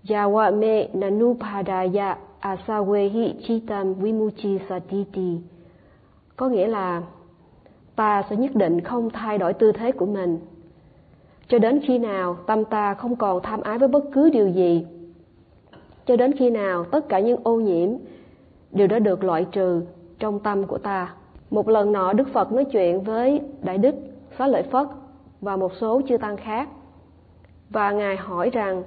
yawa 0.08 0.50
me 0.50 0.88
nanupadaya 0.94 2.16
asawehi 2.40 3.34
chitam 3.46 3.94
vimuchi 3.94 4.58
satiti. 4.68 5.38
Có 6.36 6.48
nghĩa 6.48 6.66
là 6.66 7.02
ta 7.96 8.22
sẽ 8.30 8.36
nhất 8.36 8.54
định 8.54 8.80
không 8.80 9.10
thay 9.10 9.38
đổi 9.38 9.52
tư 9.52 9.72
thế 9.72 9.92
của 9.92 10.06
mình 10.06 10.38
cho 11.48 11.58
đến 11.58 11.80
khi 11.86 11.98
nào 11.98 12.36
tâm 12.46 12.64
ta 12.64 12.94
không 12.94 13.16
còn 13.16 13.42
tham 13.42 13.60
ái 13.60 13.78
với 13.78 13.88
bất 13.88 14.04
cứ 14.12 14.30
điều 14.30 14.48
gì, 14.48 14.86
cho 16.06 16.16
đến 16.16 16.32
khi 16.38 16.50
nào 16.50 16.84
tất 16.84 17.08
cả 17.08 17.20
những 17.20 17.40
ô 17.42 17.56
nhiễm 17.56 17.88
đều 18.72 18.86
đã 18.86 18.98
được 18.98 19.24
loại 19.24 19.46
trừ 19.52 19.82
trong 20.18 20.40
tâm 20.40 20.66
của 20.66 20.78
ta 20.78 21.14
một 21.50 21.68
lần 21.68 21.92
nọ 21.92 22.12
đức 22.12 22.28
phật 22.32 22.52
nói 22.52 22.64
chuyện 22.64 23.00
với 23.00 23.40
đại 23.62 23.78
đức 23.78 23.94
xá 24.38 24.46
lợi 24.46 24.62
phất 24.62 24.86
và 25.40 25.56
một 25.56 25.72
số 25.80 26.00
chư 26.08 26.16
tăng 26.16 26.36
khác, 26.36 26.68
và 27.70 27.90
ngài 27.90 28.16
hỏi 28.16 28.50
rằng 28.50 28.82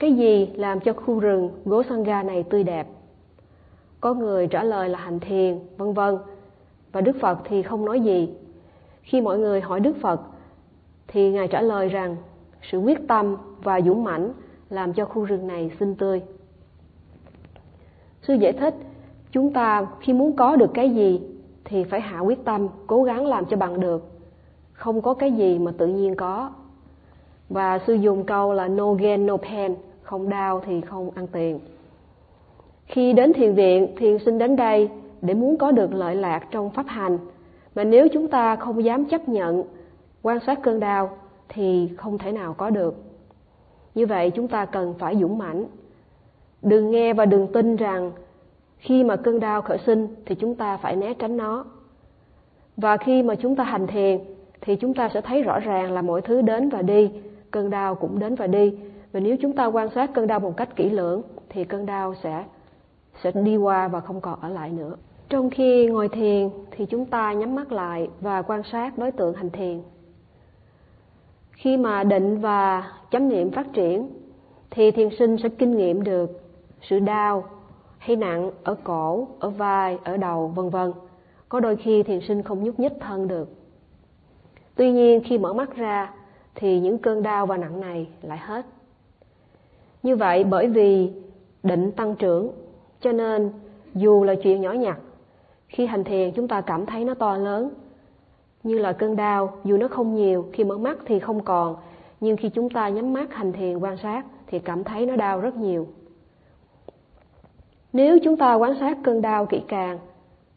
cái 0.00 0.12
gì 0.12 0.50
làm 0.54 0.80
cho 0.80 0.92
khu 0.92 1.20
rừng 1.20 1.50
gỗ 1.64 1.82
sanga 1.82 2.22
này 2.22 2.42
tươi 2.42 2.64
đẹp? 2.64 2.86
Có 4.00 4.14
người 4.14 4.46
trả 4.46 4.62
lời 4.62 4.88
là 4.88 4.98
hành 4.98 5.20
thiền, 5.20 5.58
vân 5.76 5.92
vân. 5.92 6.18
Và 6.92 7.00
đức 7.00 7.16
phật 7.20 7.38
thì 7.44 7.62
không 7.62 7.84
nói 7.84 8.00
gì. 8.00 8.28
Khi 9.02 9.20
mọi 9.20 9.38
người 9.38 9.60
hỏi 9.60 9.80
đức 9.80 9.96
phật, 10.00 10.20
thì 11.08 11.30
ngài 11.30 11.48
trả 11.48 11.60
lời 11.60 11.88
rằng, 11.88 12.16
sự 12.70 12.78
quyết 12.78 13.08
tâm 13.08 13.36
và 13.62 13.80
dũng 13.80 14.04
mãnh 14.04 14.32
làm 14.70 14.92
cho 14.92 15.04
khu 15.04 15.24
rừng 15.24 15.46
này 15.46 15.70
xinh 15.80 15.94
tươi. 15.94 16.22
Sư 18.22 18.34
giải 18.34 18.52
thích, 18.52 18.74
chúng 19.32 19.52
ta 19.52 19.86
khi 20.00 20.12
muốn 20.12 20.36
có 20.36 20.56
được 20.56 20.70
cái 20.74 20.90
gì 20.90 21.20
thì 21.64 21.84
phải 21.84 22.00
hạ 22.00 22.20
quyết 22.20 22.44
tâm, 22.44 22.68
cố 22.86 23.02
gắng 23.02 23.26
làm 23.26 23.44
cho 23.44 23.56
bằng 23.56 23.80
được. 23.80 24.10
Không 24.72 25.02
có 25.02 25.14
cái 25.14 25.32
gì 25.32 25.58
mà 25.58 25.72
tự 25.78 25.86
nhiên 25.86 26.14
có. 26.14 26.50
Và 27.48 27.78
sư 27.86 27.94
dùng 27.94 28.24
câu 28.24 28.52
là 28.52 28.68
no 28.68 28.92
gain, 28.94 29.26
no 29.26 29.36
pain 29.36 29.74
không 30.10 30.28
đau 30.28 30.60
thì 30.66 30.80
không 30.80 31.10
ăn 31.14 31.26
tiền. 31.26 31.60
Khi 32.86 33.12
đến 33.12 33.32
thiền 33.32 33.54
viện 33.54 33.94
thiền 33.96 34.18
sinh 34.18 34.38
đến 34.38 34.56
đây 34.56 34.88
để 35.22 35.34
muốn 35.34 35.56
có 35.56 35.72
được 35.72 35.94
lợi 35.94 36.14
lạc 36.14 36.46
trong 36.50 36.70
pháp 36.70 36.86
hành. 36.88 37.18
Mà 37.74 37.84
nếu 37.84 38.08
chúng 38.08 38.28
ta 38.28 38.56
không 38.56 38.84
dám 38.84 39.04
chấp 39.04 39.28
nhận 39.28 39.64
quan 40.22 40.38
sát 40.46 40.62
cơn 40.62 40.80
đau 40.80 41.10
thì 41.48 41.90
không 41.96 42.18
thể 42.18 42.32
nào 42.32 42.54
có 42.54 42.70
được. 42.70 42.94
Như 43.94 44.06
vậy 44.06 44.30
chúng 44.30 44.48
ta 44.48 44.64
cần 44.64 44.94
phải 44.98 45.16
dũng 45.16 45.38
mãnh. 45.38 45.64
Đừng 46.62 46.90
nghe 46.90 47.12
và 47.12 47.24
đừng 47.24 47.52
tin 47.52 47.76
rằng 47.76 48.12
khi 48.78 49.04
mà 49.04 49.16
cơn 49.16 49.40
đau 49.40 49.62
khởi 49.62 49.78
sinh 49.86 50.08
thì 50.26 50.34
chúng 50.34 50.54
ta 50.54 50.76
phải 50.76 50.96
né 50.96 51.14
tránh 51.14 51.36
nó. 51.36 51.64
Và 52.76 52.96
khi 52.96 53.22
mà 53.22 53.34
chúng 53.34 53.56
ta 53.56 53.64
hành 53.64 53.86
thiền 53.86 54.18
thì 54.60 54.76
chúng 54.76 54.94
ta 54.94 55.08
sẽ 55.14 55.20
thấy 55.20 55.42
rõ 55.42 55.60
ràng 55.60 55.92
là 55.92 56.02
mọi 56.02 56.20
thứ 56.20 56.42
đến 56.42 56.68
và 56.68 56.82
đi, 56.82 57.10
cơn 57.50 57.70
đau 57.70 57.94
cũng 57.94 58.18
đến 58.18 58.34
và 58.34 58.46
đi. 58.46 58.74
Và 59.12 59.20
nếu 59.20 59.36
chúng 59.36 59.52
ta 59.52 59.66
quan 59.66 59.88
sát 59.94 60.10
cơn 60.14 60.26
đau 60.26 60.40
một 60.40 60.56
cách 60.56 60.76
kỹ 60.76 60.90
lưỡng 60.90 61.22
thì 61.48 61.64
cơn 61.64 61.86
đau 61.86 62.14
sẽ 62.22 62.44
sẽ 63.22 63.32
đi 63.32 63.56
qua 63.56 63.88
và 63.88 64.00
không 64.00 64.20
còn 64.20 64.40
ở 64.40 64.48
lại 64.48 64.70
nữa. 64.70 64.96
Trong 65.28 65.50
khi 65.50 65.86
ngồi 65.86 66.08
thiền 66.08 66.50
thì 66.70 66.86
chúng 66.86 67.06
ta 67.06 67.32
nhắm 67.32 67.54
mắt 67.54 67.72
lại 67.72 68.08
và 68.20 68.42
quan 68.42 68.62
sát 68.72 68.98
đối 68.98 69.12
tượng 69.12 69.34
hành 69.34 69.50
thiền. 69.50 69.82
Khi 71.52 71.76
mà 71.76 72.04
định 72.04 72.40
và 72.40 72.92
chánh 73.10 73.28
niệm 73.28 73.50
phát 73.50 73.66
triển 73.72 74.10
thì 74.70 74.90
thiền 74.90 75.08
sinh 75.18 75.36
sẽ 75.42 75.48
kinh 75.48 75.76
nghiệm 75.76 76.04
được 76.04 76.30
sự 76.82 76.98
đau 76.98 77.44
hay 77.98 78.16
nặng 78.16 78.50
ở 78.64 78.76
cổ, 78.84 79.28
ở 79.38 79.50
vai, 79.50 79.98
ở 80.04 80.16
đầu, 80.16 80.48
vân 80.48 80.70
vân. 80.70 80.92
Có 81.48 81.60
đôi 81.60 81.76
khi 81.76 82.02
thiền 82.02 82.20
sinh 82.28 82.42
không 82.42 82.64
nhúc 82.64 82.80
nhích 82.80 82.92
thân 83.00 83.28
được. 83.28 83.48
Tuy 84.74 84.92
nhiên 84.92 85.20
khi 85.24 85.38
mở 85.38 85.52
mắt 85.52 85.76
ra 85.76 86.14
thì 86.54 86.80
những 86.80 86.98
cơn 86.98 87.22
đau 87.22 87.46
và 87.46 87.56
nặng 87.56 87.80
này 87.80 88.08
lại 88.22 88.38
hết. 88.38 88.66
Như 90.02 90.16
vậy 90.16 90.44
bởi 90.44 90.68
vì 90.68 91.10
định 91.62 91.92
tăng 91.92 92.16
trưởng 92.16 92.52
cho 93.00 93.12
nên 93.12 93.50
dù 93.94 94.24
là 94.24 94.34
chuyện 94.34 94.60
nhỏ 94.60 94.72
nhặt 94.72 94.98
khi 95.68 95.86
hành 95.86 96.04
thiền 96.04 96.32
chúng 96.32 96.48
ta 96.48 96.60
cảm 96.60 96.86
thấy 96.86 97.04
nó 97.04 97.14
to 97.14 97.36
lớn 97.36 97.70
như 98.62 98.78
là 98.78 98.92
cơn 98.92 99.16
đau 99.16 99.56
dù 99.64 99.76
nó 99.76 99.88
không 99.88 100.14
nhiều 100.14 100.48
khi 100.52 100.64
mở 100.64 100.78
mắt 100.78 100.98
thì 101.06 101.18
không 101.18 101.44
còn 101.44 101.76
nhưng 102.20 102.36
khi 102.36 102.48
chúng 102.48 102.70
ta 102.70 102.88
nhắm 102.88 103.12
mắt 103.12 103.34
hành 103.34 103.52
thiền 103.52 103.78
quan 103.78 103.96
sát 103.96 104.24
thì 104.46 104.58
cảm 104.58 104.84
thấy 104.84 105.06
nó 105.06 105.16
đau 105.16 105.40
rất 105.40 105.56
nhiều. 105.56 105.86
Nếu 107.92 108.18
chúng 108.24 108.36
ta 108.36 108.54
quan 108.54 108.74
sát 108.80 108.98
cơn 109.04 109.22
đau 109.22 109.46
kỹ 109.46 109.62
càng 109.68 109.98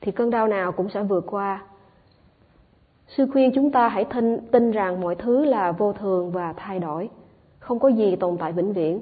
thì 0.01 0.11
cơn 0.11 0.29
đau 0.29 0.47
nào 0.47 0.71
cũng 0.71 0.89
sẽ 0.89 1.03
vượt 1.03 1.25
qua. 1.27 1.63
Sư 3.07 3.27
khuyên 3.33 3.51
chúng 3.55 3.71
ta 3.71 3.87
hãy 3.87 4.05
tin, 4.05 4.47
tin 4.51 4.71
rằng 4.71 5.01
mọi 5.01 5.15
thứ 5.15 5.45
là 5.45 5.71
vô 5.71 5.93
thường 5.93 6.31
và 6.31 6.53
thay 6.53 6.79
đổi 6.79 7.09
không 7.59 7.79
có 7.79 7.87
gì 7.87 8.15
tồn 8.15 8.37
tại 8.37 8.51
vĩnh 8.51 8.73
viễn 8.73 9.01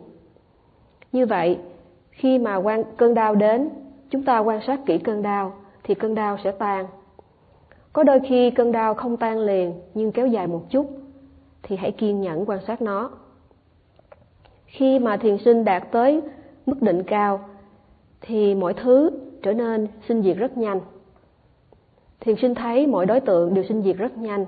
như 1.12 1.26
vậy 1.26 1.58
khi 2.12 2.40
mà 2.40 2.56
quan, 2.56 2.84
cơn 2.98 3.14
đau 3.14 3.36
đến 3.36 3.70
chúng 4.10 4.24
ta 4.24 4.40
quan 4.40 4.60
sát 4.68 4.80
kỹ 4.86 4.98
cơn 4.98 5.22
đau 5.22 5.54
thì 5.84 5.96
cơn 5.96 6.16
đau 6.16 6.38
sẽ 6.44 6.52
tan. 6.52 6.86
Có 7.94 8.04
đôi 8.04 8.20
khi 8.30 8.52
cơn 8.52 8.72
đau 8.72 8.94
không 8.94 9.18
tan 9.18 9.40
liền 9.40 9.74
nhưng 9.94 10.12
kéo 10.12 10.28
dài 10.28 10.48
một 10.48 10.62
chút 10.70 10.88
thì 11.64 11.76
hãy 11.76 11.92
kiên 11.92 12.22
nhẫn 12.22 12.50
quan 12.50 12.60
sát 12.68 12.82
nó. 12.82 13.12
Khi 14.66 15.00
mà 15.00 15.18
thiền 15.18 15.38
sinh 15.46 15.66
đạt 15.66 15.92
tới 15.92 16.22
mức 16.66 16.82
định 16.82 17.04
cao 17.04 17.40
thì 18.22 18.56
mọi 18.56 18.74
thứ 18.74 19.10
trở 19.44 19.54
nên 19.54 19.88
sinh 20.08 20.22
diệt 20.22 20.38
rất 20.38 20.58
nhanh. 20.58 20.80
Thiền 22.20 22.36
sinh 22.42 22.56
thấy 22.56 22.88
mọi 22.88 23.06
đối 23.06 23.20
tượng 23.20 23.54
đều 23.54 23.64
sinh 23.64 23.84
diệt 23.84 23.98
rất 23.98 24.18
nhanh. 24.18 24.46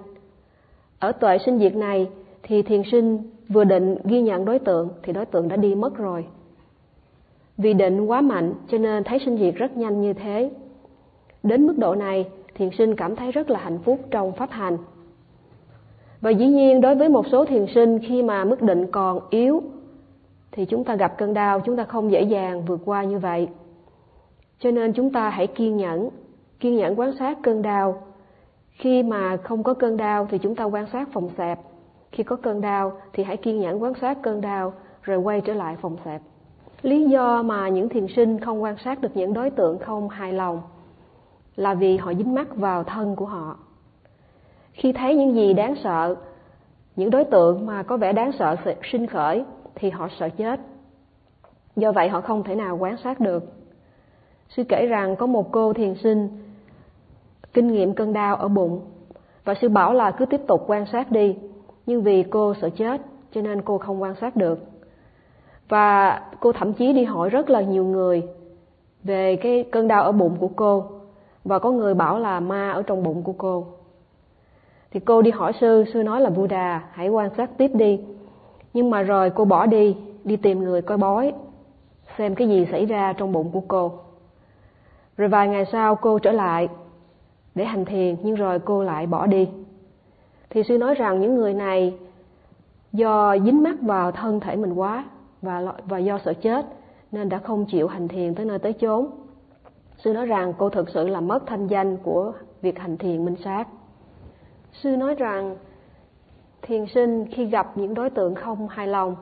Ở 1.00 1.12
tuệ 1.12 1.38
sinh 1.46 1.60
diệt 1.60 1.76
này 1.76 2.10
thì 2.44 2.62
thiền 2.62 2.82
sinh 2.92 3.32
vừa 3.50 3.64
định 3.64 3.98
ghi 4.04 4.22
nhận 4.22 4.46
đối 4.46 4.60
tượng 4.60 4.90
thì 5.04 5.14
đối 5.14 5.26
tượng 5.26 5.48
đã 5.48 5.56
đi 5.56 5.76
mất 5.76 5.98
rồi 5.98 6.26
vì 7.58 7.74
định 7.74 8.06
quá 8.06 8.22
mạnh, 8.22 8.54
cho 8.68 8.78
nên 8.78 9.04
thấy 9.04 9.20
sinh 9.26 9.38
diệt 9.38 9.56
rất 9.56 9.78
nhanh 9.78 10.02
như 10.02 10.14
thế. 10.14 10.52
Đến 11.44 11.68
mức 11.68 11.78
độ 11.78 11.96
này, 11.96 12.28
thiền 12.56 12.70
sinh 12.78 12.96
cảm 12.96 13.16
thấy 13.16 13.32
rất 13.32 13.50
là 13.50 13.60
hạnh 13.60 13.80
phúc 13.80 14.00
trong 14.12 14.32
pháp 14.32 14.52
hành. 14.52 14.78
Và 16.22 16.30
dĩ 16.30 16.46
nhiên, 16.46 16.82
đối 16.82 16.96
với 16.96 17.10
một 17.10 17.26
số 17.32 17.46
thiền 17.46 17.66
sinh, 17.76 18.00
khi 18.00 18.24
mà 18.24 18.44
mức 18.44 18.62
định 18.62 18.92
còn 18.92 19.20
yếu, 19.30 19.64
thì 20.52 20.66
chúng 20.66 20.84
ta 20.84 20.96
gặp 20.96 21.18
cơn 21.18 21.34
đau, 21.34 21.60
chúng 21.60 21.78
ta 21.78 21.84
không 21.84 22.12
dễ 22.12 22.22
dàng 22.22 22.66
vượt 22.66 22.82
qua 22.86 23.04
như 23.04 23.20
vậy. 23.20 23.48
Cho 24.60 24.72
nên 24.72 24.94
chúng 24.94 25.10
ta 25.10 25.30
hãy 25.30 25.48
kiên 25.48 25.78
nhẫn 25.78 26.10
kiên 26.60 26.76
nhẫn 26.76 27.00
quan 27.00 27.12
sát 27.20 27.38
cơn 27.44 27.62
đau. 27.62 28.02
Khi 28.72 29.04
mà 29.04 29.38
không 29.38 29.64
có 29.64 29.74
cơn 29.74 29.98
đau 29.98 30.28
thì 30.32 30.38
chúng 30.38 30.56
ta 30.56 30.64
quan 30.64 30.86
sát 30.94 31.10
phòng 31.14 31.30
xẹp. 31.38 31.60
Khi 32.12 32.24
có 32.24 32.36
cơn 32.36 32.62
đau 32.62 32.92
thì 33.14 33.24
hãy 33.24 33.38
kiên 33.38 33.60
nhẫn 33.60 33.84
quan 33.84 33.94
sát 34.02 34.18
cơn 34.22 34.42
đau, 34.42 34.74
rồi 35.02 35.18
quay 35.18 35.42
trở 35.42 35.54
lại 35.54 35.76
phòng 35.82 35.98
xẹp 36.06 36.22
lý 36.84 37.06
do 37.06 37.44
mà 37.44 37.70
những 37.70 37.90
thiền 37.90 38.08
sinh 38.16 38.40
không 38.40 38.64
quan 38.64 38.76
sát 38.84 39.02
được 39.02 39.18
những 39.18 39.34
đối 39.34 39.50
tượng 39.50 39.80
không 39.80 40.10
hài 40.10 40.34
lòng 40.34 40.62
là 41.56 41.74
vì 41.74 41.98
họ 41.98 42.14
dính 42.14 42.36
mắc 42.36 42.56
vào 42.56 42.84
thân 42.84 43.16
của 43.16 43.26
họ. 43.26 43.58
Khi 44.72 44.94
thấy 44.94 45.16
những 45.16 45.34
gì 45.34 45.54
đáng 45.54 45.76
sợ, 45.84 46.16
những 46.96 47.10
đối 47.10 47.24
tượng 47.24 47.66
mà 47.66 47.84
có 47.84 47.98
vẻ 47.98 48.14
đáng 48.14 48.32
sợ 48.40 48.56
sinh 48.92 49.08
khởi 49.08 49.46
thì 49.76 49.90
họ 49.90 50.08
sợ 50.20 50.30
chết. 50.30 50.60
Do 51.76 51.92
vậy 51.92 52.10
họ 52.10 52.22
không 52.22 52.44
thể 52.44 52.56
nào 52.56 52.78
quan 52.78 52.98
sát 53.04 53.20
được. 53.20 53.44
Sư 54.50 54.64
kể 54.70 54.86
rằng 54.86 55.16
có 55.16 55.26
một 55.26 55.52
cô 55.52 55.74
thiền 55.74 55.96
sinh 55.96 56.30
kinh 57.54 57.68
nghiệm 57.68 57.94
cơn 57.94 58.14
đau 58.14 58.36
ở 58.36 58.48
bụng 58.48 58.82
và 59.44 59.54
sư 59.62 59.70
bảo 59.70 59.94
là 59.94 60.12
cứ 60.12 60.26
tiếp 60.26 60.42
tục 60.48 60.64
quan 60.68 60.86
sát 60.92 61.12
đi, 61.12 61.36
nhưng 61.86 62.02
vì 62.04 62.24
cô 62.24 62.54
sợ 62.62 62.70
chết 62.70 63.02
cho 63.32 63.42
nên 63.42 63.62
cô 63.62 63.78
không 63.78 64.02
quan 64.02 64.16
sát 64.22 64.36
được 64.36 64.73
và 65.74 66.22
cô 66.40 66.52
thậm 66.52 66.74
chí 66.74 66.94
đi 66.94 67.04
hỏi 67.04 67.30
rất 67.30 67.50
là 67.50 67.62
nhiều 67.62 67.86
người 67.86 68.24
về 69.04 69.36
cái 69.36 69.66
cơn 69.72 69.88
đau 69.88 70.04
ở 70.04 70.12
bụng 70.12 70.36
của 70.40 70.50
cô. 70.56 70.86
Và 71.44 71.60
có 71.60 71.72
người 71.72 71.94
bảo 71.94 72.20
là 72.20 72.40
ma 72.40 72.72
ở 72.72 72.84
trong 72.84 73.04
bụng 73.04 73.24
của 73.24 73.34
cô. 73.38 73.66
Thì 74.92 75.00
cô 75.00 75.22
đi 75.22 75.32
hỏi 75.32 75.54
sư 75.62 75.84
sư 75.94 76.04
nói 76.04 76.22
là 76.22 76.30
buddha, 76.30 76.84
hãy 76.92 77.10
quan 77.10 77.30
sát 77.38 77.58
tiếp 77.58 77.72
đi. 77.74 78.00
Nhưng 78.74 78.90
mà 78.90 79.02
rồi 79.02 79.30
cô 79.30 79.46
bỏ 79.46 79.66
đi 79.66 79.96
đi 80.24 80.36
tìm 80.36 80.64
người 80.64 80.82
coi 80.82 80.98
bói, 80.98 81.34
xem 82.18 82.36
cái 82.36 82.48
gì 82.48 82.68
xảy 82.72 82.86
ra 82.86 83.14
trong 83.14 83.32
bụng 83.32 83.50
của 83.52 83.64
cô. 83.68 83.92
Rồi 85.18 85.30
vài 85.30 85.48
ngày 85.48 85.66
sau 85.72 85.96
cô 85.96 86.20
trở 86.20 86.32
lại 86.32 86.68
để 87.56 87.66
hành 87.66 87.86
thiền, 87.86 88.16
nhưng 88.24 88.36
rồi 88.36 88.60
cô 88.60 88.84
lại 88.84 89.08
bỏ 89.08 89.26
đi. 89.26 89.50
Thì 90.50 90.64
sư 90.64 90.78
nói 90.78 90.96
rằng 90.96 91.22
những 91.22 91.36
người 91.36 91.54
này 91.54 91.94
do 92.92 93.38
dính 93.46 93.64
mắc 93.64 93.76
vào 93.82 94.12
thân 94.12 94.40
thể 94.40 94.56
mình 94.56 94.74
quá 94.74 95.06
và 95.44 95.74
và 95.86 95.98
do 95.98 96.20
sợ 96.26 96.34
chết, 96.34 96.66
nên 97.12 97.30
đã 97.30 97.38
không 97.38 97.66
chịu 97.66 97.88
hành 97.88 98.08
thiền 98.08 98.36
tới 98.36 98.46
nơi 98.46 98.60
tới 98.60 98.74
chốn. 98.74 99.08
Sư 99.98 100.14
nói 100.14 100.26
rằng 100.26 100.54
cô 100.58 100.70
thực 100.70 100.90
sự 100.90 101.08
là 101.08 101.22
mất 101.22 101.44
thanh 101.46 101.68
danh 101.68 101.98
của 101.98 102.34
việc 102.62 102.80
hành 102.80 102.98
thiền 102.98 103.26
minh 103.26 103.36
sát. 103.44 103.68
Sư 104.72 104.98
nói 104.98 105.16
rằng, 105.16 105.56
thiền 106.62 106.86
sinh 106.86 107.26
khi 107.32 107.46
gặp 107.46 107.78
những 107.78 107.94
đối 107.94 108.10
tượng 108.10 108.36
không 108.36 108.68
hài 108.68 108.88
lòng 108.88 109.16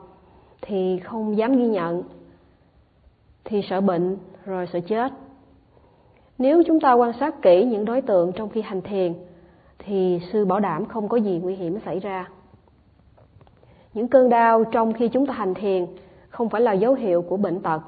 thì 0.61 0.99
không 0.99 1.37
dám 1.37 1.57
ghi 1.57 1.67
nhận, 1.67 2.03
thì 3.43 3.61
sợ 3.69 3.81
bệnh, 3.81 4.17
rồi 4.45 4.67
sợ 4.73 4.79
chết. 4.79 5.11
Nếu 6.37 6.63
chúng 6.67 6.79
ta 6.79 6.93
quan 6.93 7.11
sát 7.19 7.41
kỹ 7.41 7.65
những 7.65 7.85
đối 7.85 8.01
tượng 8.01 8.31
trong 8.31 8.49
khi 8.49 8.61
hành 8.61 8.81
thiền, 8.81 9.13
thì 9.79 10.19
sư 10.31 10.45
bảo 10.45 10.59
đảm 10.59 10.85
không 10.85 11.09
có 11.09 11.17
gì 11.17 11.39
nguy 11.43 11.55
hiểm 11.55 11.79
xảy 11.85 11.99
ra. 11.99 12.29
Những 13.93 14.07
cơn 14.07 14.29
đau 14.29 14.63
trong 14.63 14.93
khi 14.93 15.07
chúng 15.07 15.25
ta 15.25 15.33
hành 15.33 15.53
thiền 15.53 15.85
không 16.31 16.49
phải 16.49 16.61
là 16.61 16.73
dấu 16.73 16.93
hiệu 16.93 17.21
của 17.21 17.37
bệnh 17.37 17.61
tật, 17.61 17.81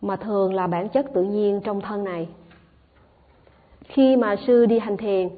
mà 0.00 0.16
thường 0.16 0.54
là 0.54 0.66
bản 0.66 0.88
chất 0.88 1.06
tự 1.14 1.22
nhiên 1.22 1.60
trong 1.64 1.80
thân 1.80 2.04
này. 2.04 2.28
Khi 3.82 4.16
mà 4.16 4.36
sư 4.46 4.66
đi 4.66 4.78
hành 4.78 4.96
thiền, 4.96 5.28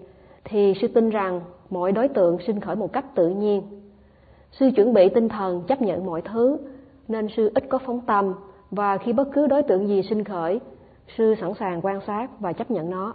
thì 0.44 0.74
sư 0.80 0.88
tin 0.88 1.10
rằng 1.10 1.40
mọi 1.70 1.92
đối 1.92 2.08
tượng 2.08 2.38
sinh 2.46 2.60
khởi 2.60 2.76
một 2.76 2.92
cách 2.92 3.14
tự 3.14 3.28
nhiên. 3.28 3.62
Sư 4.52 4.70
chuẩn 4.76 4.94
bị 4.94 5.08
tinh 5.08 5.28
thần 5.28 5.62
chấp 5.68 5.82
nhận 5.82 6.06
mọi 6.06 6.22
thứ, 6.22 6.58
nên 7.08 7.28
sư 7.36 7.50
ít 7.54 7.64
có 7.68 7.78
phóng 7.78 8.00
tâm, 8.00 8.34
và 8.70 8.98
khi 8.98 9.12
bất 9.12 9.28
cứ 9.32 9.46
đối 9.46 9.62
tượng 9.62 9.88
gì 9.88 10.02
sinh 10.02 10.24
khởi, 10.24 10.60
sư 11.16 11.34
sẵn 11.40 11.54
sàng 11.54 11.80
quan 11.82 12.00
sát 12.06 12.40
và 12.40 12.52
chấp 12.52 12.70
nhận 12.70 12.90
nó. 12.90 13.14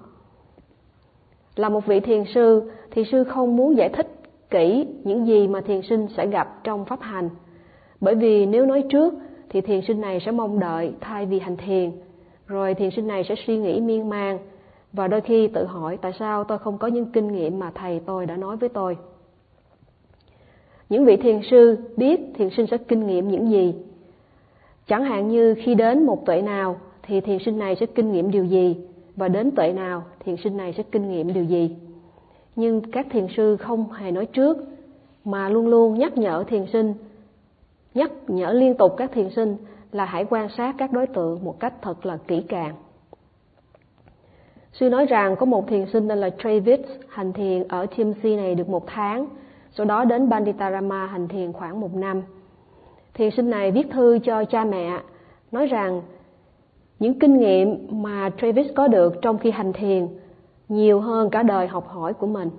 Là 1.55 1.69
một 1.69 1.85
vị 1.85 1.99
thiền 1.99 2.23
sư, 2.33 2.71
thì 2.91 3.03
sư 3.11 3.23
không 3.23 3.55
muốn 3.55 3.77
giải 3.77 3.89
thích 3.89 4.07
kỹ 4.49 4.87
những 5.03 5.27
gì 5.27 5.47
mà 5.47 5.61
thiền 5.61 5.81
sinh 5.81 6.07
sẽ 6.17 6.27
gặp 6.27 6.63
trong 6.63 6.85
pháp 6.85 7.01
hành 7.01 7.29
bởi 8.01 8.15
vì 8.15 8.45
nếu 8.45 8.65
nói 8.65 8.83
trước, 8.89 9.13
thì 9.49 9.61
thiền 9.61 9.81
sinh 9.87 10.01
này 10.01 10.19
sẽ 10.25 10.31
mong 10.31 10.59
đợi 10.59 10.93
thay 11.01 11.25
vì 11.25 11.39
hành 11.39 11.57
thiền. 11.57 11.91
Rồi 12.47 12.73
thiền 12.73 12.91
sinh 12.91 13.07
này 13.07 13.23
sẽ 13.29 13.35
suy 13.47 13.57
nghĩ 13.57 13.81
miên 13.81 14.09
man. 14.09 14.37
Và 14.93 15.07
đôi 15.07 15.21
khi 15.21 15.47
tự 15.47 15.65
hỏi 15.65 15.97
tại 16.01 16.11
sao 16.19 16.43
tôi 16.43 16.57
không 16.57 16.77
có 16.77 16.87
những 16.87 17.05
kinh 17.05 17.31
nghiệm 17.31 17.59
mà 17.59 17.71
thầy 17.75 18.01
tôi 18.05 18.25
đã 18.25 18.37
nói 18.37 18.57
với 18.57 18.69
tôi. 18.69 18.97
Những 20.89 21.05
vị 21.05 21.17
thiền 21.17 21.41
sư 21.51 21.77
biết 21.97 22.19
thiền 22.35 22.49
sinh 22.57 22.67
sẽ 22.67 22.77
kinh 22.77 23.07
nghiệm 23.07 23.27
những 23.27 23.51
gì. 23.51 23.73
Chẳng 24.87 25.03
hạn 25.03 25.29
như 25.29 25.55
khi 25.57 25.75
đến 25.75 26.05
một 26.05 26.25
tuệ 26.25 26.41
nào, 26.41 26.75
thì 27.03 27.21
thiền 27.21 27.37
sinh 27.45 27.59
này 27.59 27.75
sẽ 27.79 27.85
kinh 27.85 28.11
nghiệm 28.11 28.31
điều 28.31 28.45
gì? 28.45 28.75
Và 29.15 29.27
đến 29.27 29.51
tuệ 29.51 29.73
nào, 29.73 30.03
thiền 30.19 30.35
sinh 30.43 30.57
này 30.57 30.73
sẽ 30.77 30.83
kinh 30.83 31.11
nghiệm 31.11 31.33
điều 31.33 31.43
gì? 31.43 31.75
Nhưng 32.55 32.81
các 32.91 33.07
thiền 33.09 33.27
sư 33.37 33.57
không 33.57 33.91
hề 33.91 34.11
nói 34.11 34.25
trước, 34.25 34.57
mà 35.25 35.49
luôn 35.49 35.67
luôn 35.67 35.99
nhắc 35.99 36.17
nhở 36.17 36.43
thiền 36.47 36.65
sinh 36.73 36.93
nhắc 37.93 38.11
nhở 38.27 38.51
liên 38.51 38.75
tục 38.75 38.93
các 38.97 39.11
thiền 39.11 39.29
sinh 39.29 39.57
là 39.91 40.05
hãy 40.05 40.25
quan 40.29 40.49
sát 40.57 40.75
các 40.77 40.91
đối 40.91 41.07
tượng 41.07 41.43
một 41.43 41.59
cách 41.59 41.73
thật 41.81 42.05
là 42.05 42.17
kỹ 42.27 42.43
càng. 42.47 42.75
Sư 44.73 44.89
nói 44.89 45.05
rằng 45.05 45.35
có 45.35 45.45
một 45.45 45.67
thiền 45.67 45.85
sinh 45.93 46.07
tên 46.07 46.17
là 46.17 46.29
Travis 46.29 46.79
hành 47.09 47.33
thiền 47.33 47.67
ở 47.67 47.85
Chimsi 47.95 48.35
này 48.35 48.55
được 48.55 48.69
một 48.69 48.83
tháng, 48.87 49.25
sau 49.71 49.85
đó 49.85 50.05
đến 50.05 50.29
Banditarama 50.29 51.05
hành 51.05 51.27
thiền 51.27 51.53
khoảng 51.53 51.81
một 51.81 51.95
năm. 51.95 52.21
Thiền 53.13 53.31
sinh 53.31 53.49
này 53.49 53.71
viết 53.71 53.87
thư 53.91 54.19
cho 54.23 54.45
cha 54.45 54.65
mẹ, 54.65 54.99
nói 55.51 55.67
rằng 55.67 56.01
những 56.99 57.19
kinh 57.19 57.37
nghiệm 57.37 57.87
mà 58.03 58.29
Travis 58.41 58.67
có 58.75 58.87
được 58.87 59.21
trong 59.21 59.37
khi 59.37 59.51
hành 59.51 59.73
thiền 59.73 60.07
nhiều 60.69 60.99
hơn 60.99 61.29
cả 61.29 61.43
đời 61.43 61.67
học 61.67 61.87
hỏi 61.87 62.13
của 62.13 62.27
mình 62.27 62.49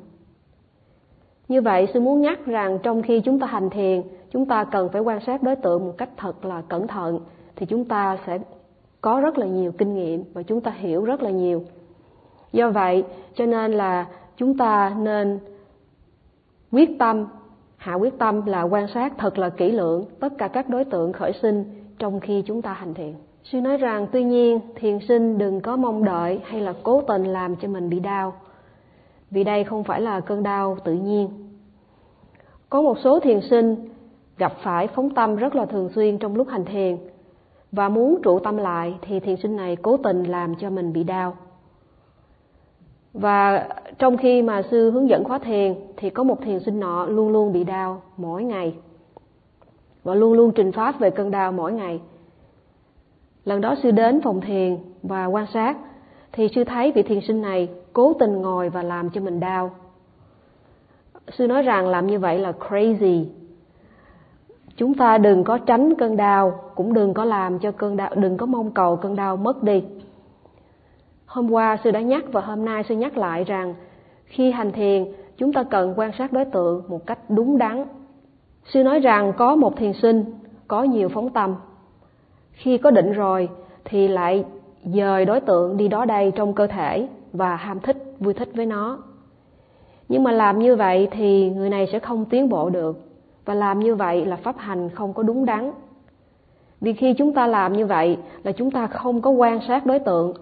như 1.51 1.61
vậy 1.61 1.89
sư 1.95 2.01
muốn 2.01 2.21
nhắc 2.21 2.47
rằng 2.47 2.79
trong 2.83 3.03
khi 3.03 3.21
chúng 3.21 3.39
ta 3.39 3.47
hành 3.47 3.71
thiền 3.71 4.03
chúng 4.31 4.47
ta 4.47 4.65
cần 4.65 4.89
phải 4.89 5.03
quan 5.03 5.21
sát 5.21 5.43
đối 5.43 5.57
tượng 5.57 5.87
một 5.87 5.95
cách 5.99 6.11
thật 6.17 6.45
là 6.45 6.63
cẩn 6.69 6.87
thận, 6.87 7.21
thì 7.57 7.67
chúng 7.67 7.85
ta 7.85 8.19
sẽ 8.27 8.39
có 9.01 9.21
rất 9.21 9.39
là 9.39 9.47
nhiều 9.47 9.73
kinh 9.73 9.95
nghiệm 9.95 10.25
và 10.33 10.43
chúng 10.43 10.61
ta 10.61 10.71
hiểu 10.71 11.05
rất 11.05 11.23
là 11.23 11.31
nhiều. 11.31 11.65
Do 12.53 12.71
vậy, 12.71 13.05
cho 13.35 13.47
nên 13.47 13.73
là 13.73 14.07
chúng 14.37 14.57
ta 14.57 14.97
nên 14.99 15.39
quyết 16.73 16.99
tâm, 16.99 17.27
hạ 17.77 17.95
quyết 17.95 18.19
tâm 18.19 18.47
là 18.47 18.63
quan 18.63 18.89
sát 18.95 19.13
thật 19.19 19.39
là 19.39 19.49
kỹ 19.49 19.71
lưỡng 19.73 20.05
tất 20.21 20.33
cả 20.39 20.49
các 20.49 20.69
đối 20.69 20.85
tượng 20.85 21.13
khởi 21.13 21.33
sinh 21.43 21.65
trong 21.99 22.21
khi 22.21 22.43
chúng 22.47 22.63
ta 22.63 22.73
hành 22.73 22.95
thiện 22.95 23.15
sư 23.45 23.61
nói 23.61 23.77
rằng, 23.77 24.07
tuy 24.13 24.25
nhiên, 24.25 24.61
thiền 24.75 24.99
sinh 25.09 25.39
đừng 25.39 25.61
có 25.61 25.77
mong 25.77 26.05
đợi 26.05 26.41
hay 26.45 26.61
là 26.61 26.75
cố 26.83 27.03
tình 27.03 27.25
làm 27.25 27.57
cho 27.57 27.69
mình 27.69 27.91
bị 27.91 28.01
đau, 28.01 28.33
vì 29.31 29.45
đây 29.45 29.65
không 29.65 29.85
phải 29.85 30.01
là 30.01 30.21
cơn 30.21 30.43
đau 30.43 30.77
tự 30.85 30.93
nhiên. 30.93 31.29
Có 32.71 32.83
một 32.83 32.99
số 32.99 33.21
thiền 33.21 33.41
sinh 33.41 33.77
gặp 34.41 34.53
phải 34.63 34.87
phóng 34.87 35.11
tâm 35.11 35.37
rất 35.37 35.55
là 35.55 35.67
thường 35.67 35.89
xuyên 35.95 36.19
trong 36.19 36.37
lúc 36.37 36.49
hành 36.49 36.65
thiền. 36.65 36.97
Và 37.73 37.89
muốn 37.89 38.23
trụ 38.23 38.39
tâm 38.39 38.57
lại 38.57 38.95
thì 39.03 39.21
thiền 39.21 39.37
sinh 39.37 39.57
này 39.57 39.77
cố 39.77 39.97
tình 39.97 40.25
làm 40.25 40.55
cho 40.57 40.71
mình 40.71 40.93
bị 40.93 41.05
đau. 41.05 41.37
Và 43.13 43.69
trong 43.99 44.17
khi 44.17 44.43
mà 44.43 44.63
sư 44.63 44.91
hướng 44.91 45.09
dẫn 45.09 45.25
khóa 45.25 45.39
thiền 45.39 45.75
thì 45.97 46.11
có 46.11 46.23
một 46.23 46.43
thiền 46.43 46.61
sinh 46.61 46.81
nọ 46.81 47.07
luôn 47.07 47.29
luôn 47.29 47.53
bị 47.53 47.65
đau 47.65 48.03
mỗi 48.17 48.45
ngày. 48.45 48.75
Và 50.05 50.15
luôn 50.15 50.33
luôn 50.33 50.53
trình 50.53 50.73
pháp 50.73 51.01
về 51.01 51.11
cơn 51.11 51.31
đau 51.31 51.53
mỗi 51.53 51.73
ngày. 51.73 52.01
Lần 53.45 53.61
đó 53.61 53.75
sư 53.83 53.91
đến 53.91 54.21
phòng 54.21 54.41
thiền 54.41 54.77
và 55.03 55.27
quan 55.27 55.47
sát 55.55 55.77
thì 56.33 56.49
sư 56.55 56.65
thấy 56.65 56.93
vị 56.93 57.03
thiền 57.03 57.21
sinh 57.21 57.43
này 57.43 57.69
cố 57.93 58.13
tình 58.13 58.43
ngồi 58.43 58.69
và 58.69 58.83
làm 58.83 59.11
cho 59.11 59.21
mình 59.21 59.41
đau. 59.41 59.71
Sư 61.29 61.47
nói 61.47 61.63
rằng 61.63 61.89
làm 61.89 62.07
như 62.07 62.19
vậy 62.19 62.39
là 62.39 62.53
crazy 62.53 63.25
chúng 64.81 64.95
ta 64.95 65.19
đừng 65.19 65.45
có 65.45 65.59
tránh 65.59 65.95
cơn 65.95 66.17
đau, 66.17 66.61
cũng 66.75 66.93
đừng 66.93 67.15
có 67.15 67.25
làm 67.25 67.59
cho 67.59 67.73
cơn 67.73 67.97
đau, 67.97 68.11
đừng 68.15 68.37
có 68.37 68.47
mong 68.47 68.71
cầu 68.71 68.97
cơn 68.97 69.17
đau 69.17 69.37
mất 69.37 69.63
đi. 69.63 69.83
Hôm 71.27 71.51
qua, 71.51 71.77
sư 71.85 71.91
đã 71.91 72.01
nhắc 72.01 72.25
và 72.33 72.41
hôm 72.41 72.65
nay 72.65 72.83
sư 72.89 72.95
nhắc 72.95 73.19
lại 73.19 73.45
rằng, 73.45 73.75
khi 74.25 74.51
hành 74.51 74.73
thiền, 74.73 75.05
chúng 75.37 75.53
ta 75.53 75.63
cần 75.63 75.95
quan 75.97 76.11
sát 76.19 76.33
đối 76.33 76.45
tượng 76.45 76.83
một 76.89 77.07
cách 77.07 77.19
đúng 77.29 77.59
đắn. 77.59 77.85
Sư 78.65 78.83
nói 78.83 79.01
rằng 79.01 79.33
có 79.37 79.57
một 79.57 79.77
thiền 79.77 79.93
sinh, 79.93 80.25
có 80.69 80.83
nhiều 80.83 81.09
phóng 81.09 81.31
tâm. 81.31 81.55
Khi 82.53 82.79
có 82.79 82.91
định 82.91 83.13
rồi, 83.13 83.49
thì 83.85 84.09
lại 84.09 84.45
dời 84.85 85.25
đối 85.25 85.41
tượng 85.41 85.77
đi 85.77 85.89
đó 85.89 86.05
đây 86.05 86.33
trong 86.35 86.55
cơ 86.55 86.67
thể 86.67 87.09
và 87.33 87.57
ham 87.57 87.81
thích, 87.81 87.97
vui 88.21 88.35
thích 88.35 88.49
với 88.55 88.67
nó. 88.67 88.99
Nhưng 90.09 90.23
mà 90.23 90.33
làm 90.33 90.59
như 90.59 90.77
vậy 90.77 91.09
thì 91.11 91.51
người 91.51 91.71
này 91.71 91.87
sẽ 91.93 91.99
không 91.99 92.25
tiến 92.25 92.49
bộ 92.49 92.71
được 92.71 93.10
và 93.51 93.55
làm 93.55 93.81
như 93.81 93.95
vậy 93.95 94.25
là 94.25 94.37
pháp 94.37 94.59
hành 94.59 94.91
không 94.91 95.13
có 95.13 95.23
đúng 95.23 95.45
đắn. 95.45 95.73
Vì 96.81 96.93
khi 96.93 97.15
chúng 97.15 97.35
ta 97.35 97.47
làm 97.47 97.73
như 97.73 97.87
vậy 97.87 98.19
là 98.43 98.53
chúng 98.53 98.71
ta 98.71 98.87
không 98.87 99.21
có 99.23 99.31
quan 99.31 99.61
sát 99.69 99.87
đối 99.87 99.99
tượng, 99.99 100.35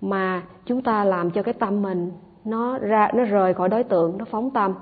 mà 0.00 0.42
chúng 0.66 0.82
ta 0.82 1.04
làm 1.04 1.30
cho 1.30 1.42
cái 1.42 1.54
tâm 1.54 1.82
mình 1.82 2.12
nó 2.44 2.78
ra, 2.78 3.10
nó 3.14 3.24
rời 3.24 3.54
khỏi 3.54 3.68
đối 3.68 3.84
tượng, 3.84 4.18
nó 4.18 4.24
phóng 4.24 4.50
tâm. 4.50 4.74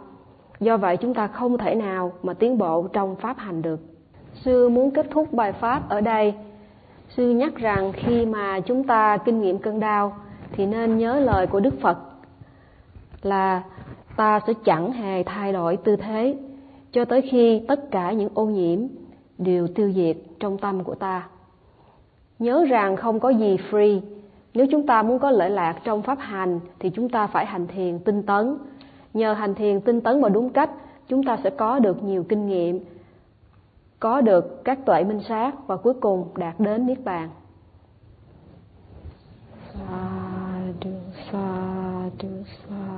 Do 0.61 0.77
vậy 0.77 0.97
chúng 0.97 1.15
ta 1.15 1.27
không 1.27 1.59
thể 1.59 1.75
nào 1.75 2.13
mà 2.23 2.35
tiến 2.35 2.59
bộ 2.59 2.89
trong 2.93 3.17
pháp 3.17 3.39
hành 3.39 3.63
được. 3.63 3.81
Sư 4.35 4.69
muốn 4.69 4.91
kết 4.91 5.07
thúc 5.11 5.33
bài 5.33 5.53
pháp 5.53 5.89
ở 5.89 6.01
đây. 6.01 6.35
Sư 7.09 7.31
nhắc 7.31 7.57
rằng 7.57 7.93
khi 7.93 8.27
mà 8.27 8.61
chúng 8.61 8.85
ta 8.85 9.17
kinh 9.17 9.41
nghiệm 9.41 9.59
cơn 9.59 9.81
đau 9.81 10.17
thì 10.53 10.67
nên 10.67 10.99
nhớ 10.99 11.21
lời 11.21 11.47
của 11.47 11.61
đức 11.61 11.81
phật 11.81 11.99
là 13.23 13.63
ta 14.17 14.41
sẽ 14.47 14.53
chẳng 14.65 14.93
hề 14.93 15.23
thay 15.23 15.53
đổi 15.53 15.77
tư 15.77 15.97
thế 15.97 16.37
cho 16.97 17.05
tới 17.05 17.23
khi 17.23 17.63
tất 17.69 17.91
cả 17.91 18.13
những 18.13 18.29
ô 18.35 18.47
nhiễm 18.47 18.79
đều 19.39 19.69
tiêu 19.69 19.93
diệt 19.93 20.17
trong 20.41 20.59
tâm 20.59 20.85
của 20.85 20.95
ta. 20.95 21.29
Nhớ 22.39 22.65
rằng 22.69 22.97
không 22.97 23.21
có 23.21 23.29
gì 23.29 23.57
free. 23.71 24.01
Nếu 24.55 24.67
chúng 24.71 24.87
ta 24.87 25.03
muốn 25.03 25.19
có 25.19 25.31
lợi 25.31 25.51
lạc 25.51 25.81
trong 25.85 26.03
pháp 26.03 26.19
hành, 26.21 26.61
thì 26.79 26.91
chúng 26.91 27.09
ta 27.09 27.27
phải 27.27 27.47
hành 27.47 27.67
thiền 27.67 27.99
tinh 27.99 28.23
tấn. 28.23 28.59
Nhờ 29.15 29.33
hành 29.33 29.55
thiền 29.55 29.81
tinh 29.81 30.01
tấn 30.01 30.23
và 30.23 30.29
đúng 30.29 30.51
cách, 30.51 30.71
chúng 31.09 31.25
ta 31.25 31.39
sẽ 31.45 31.51
có 31.51 31.79
được 31.79 32.03
nhiều 32.03 32.25
kinh 32.29 32.47
nghiệm, 32.47 32.85
có 34.01 34.21
được 34.21 34.65
các 34.65 34.87
tuệ 34.87 35.05
minh 35.05 35.21
sát 35.29 35.67
và 35.67 35.77
cuối 35.77 35.95
cùng 35.95 36.29
đạt 36.37 36.61
đến 36.61 36.87
niết 36.87 37.05
bàn. 37.05 37.29
Sa 39.75 40.11
du 40.85 40.91
sa 41.33 42.11
du 42.23 42.29
sa 42.69 42.96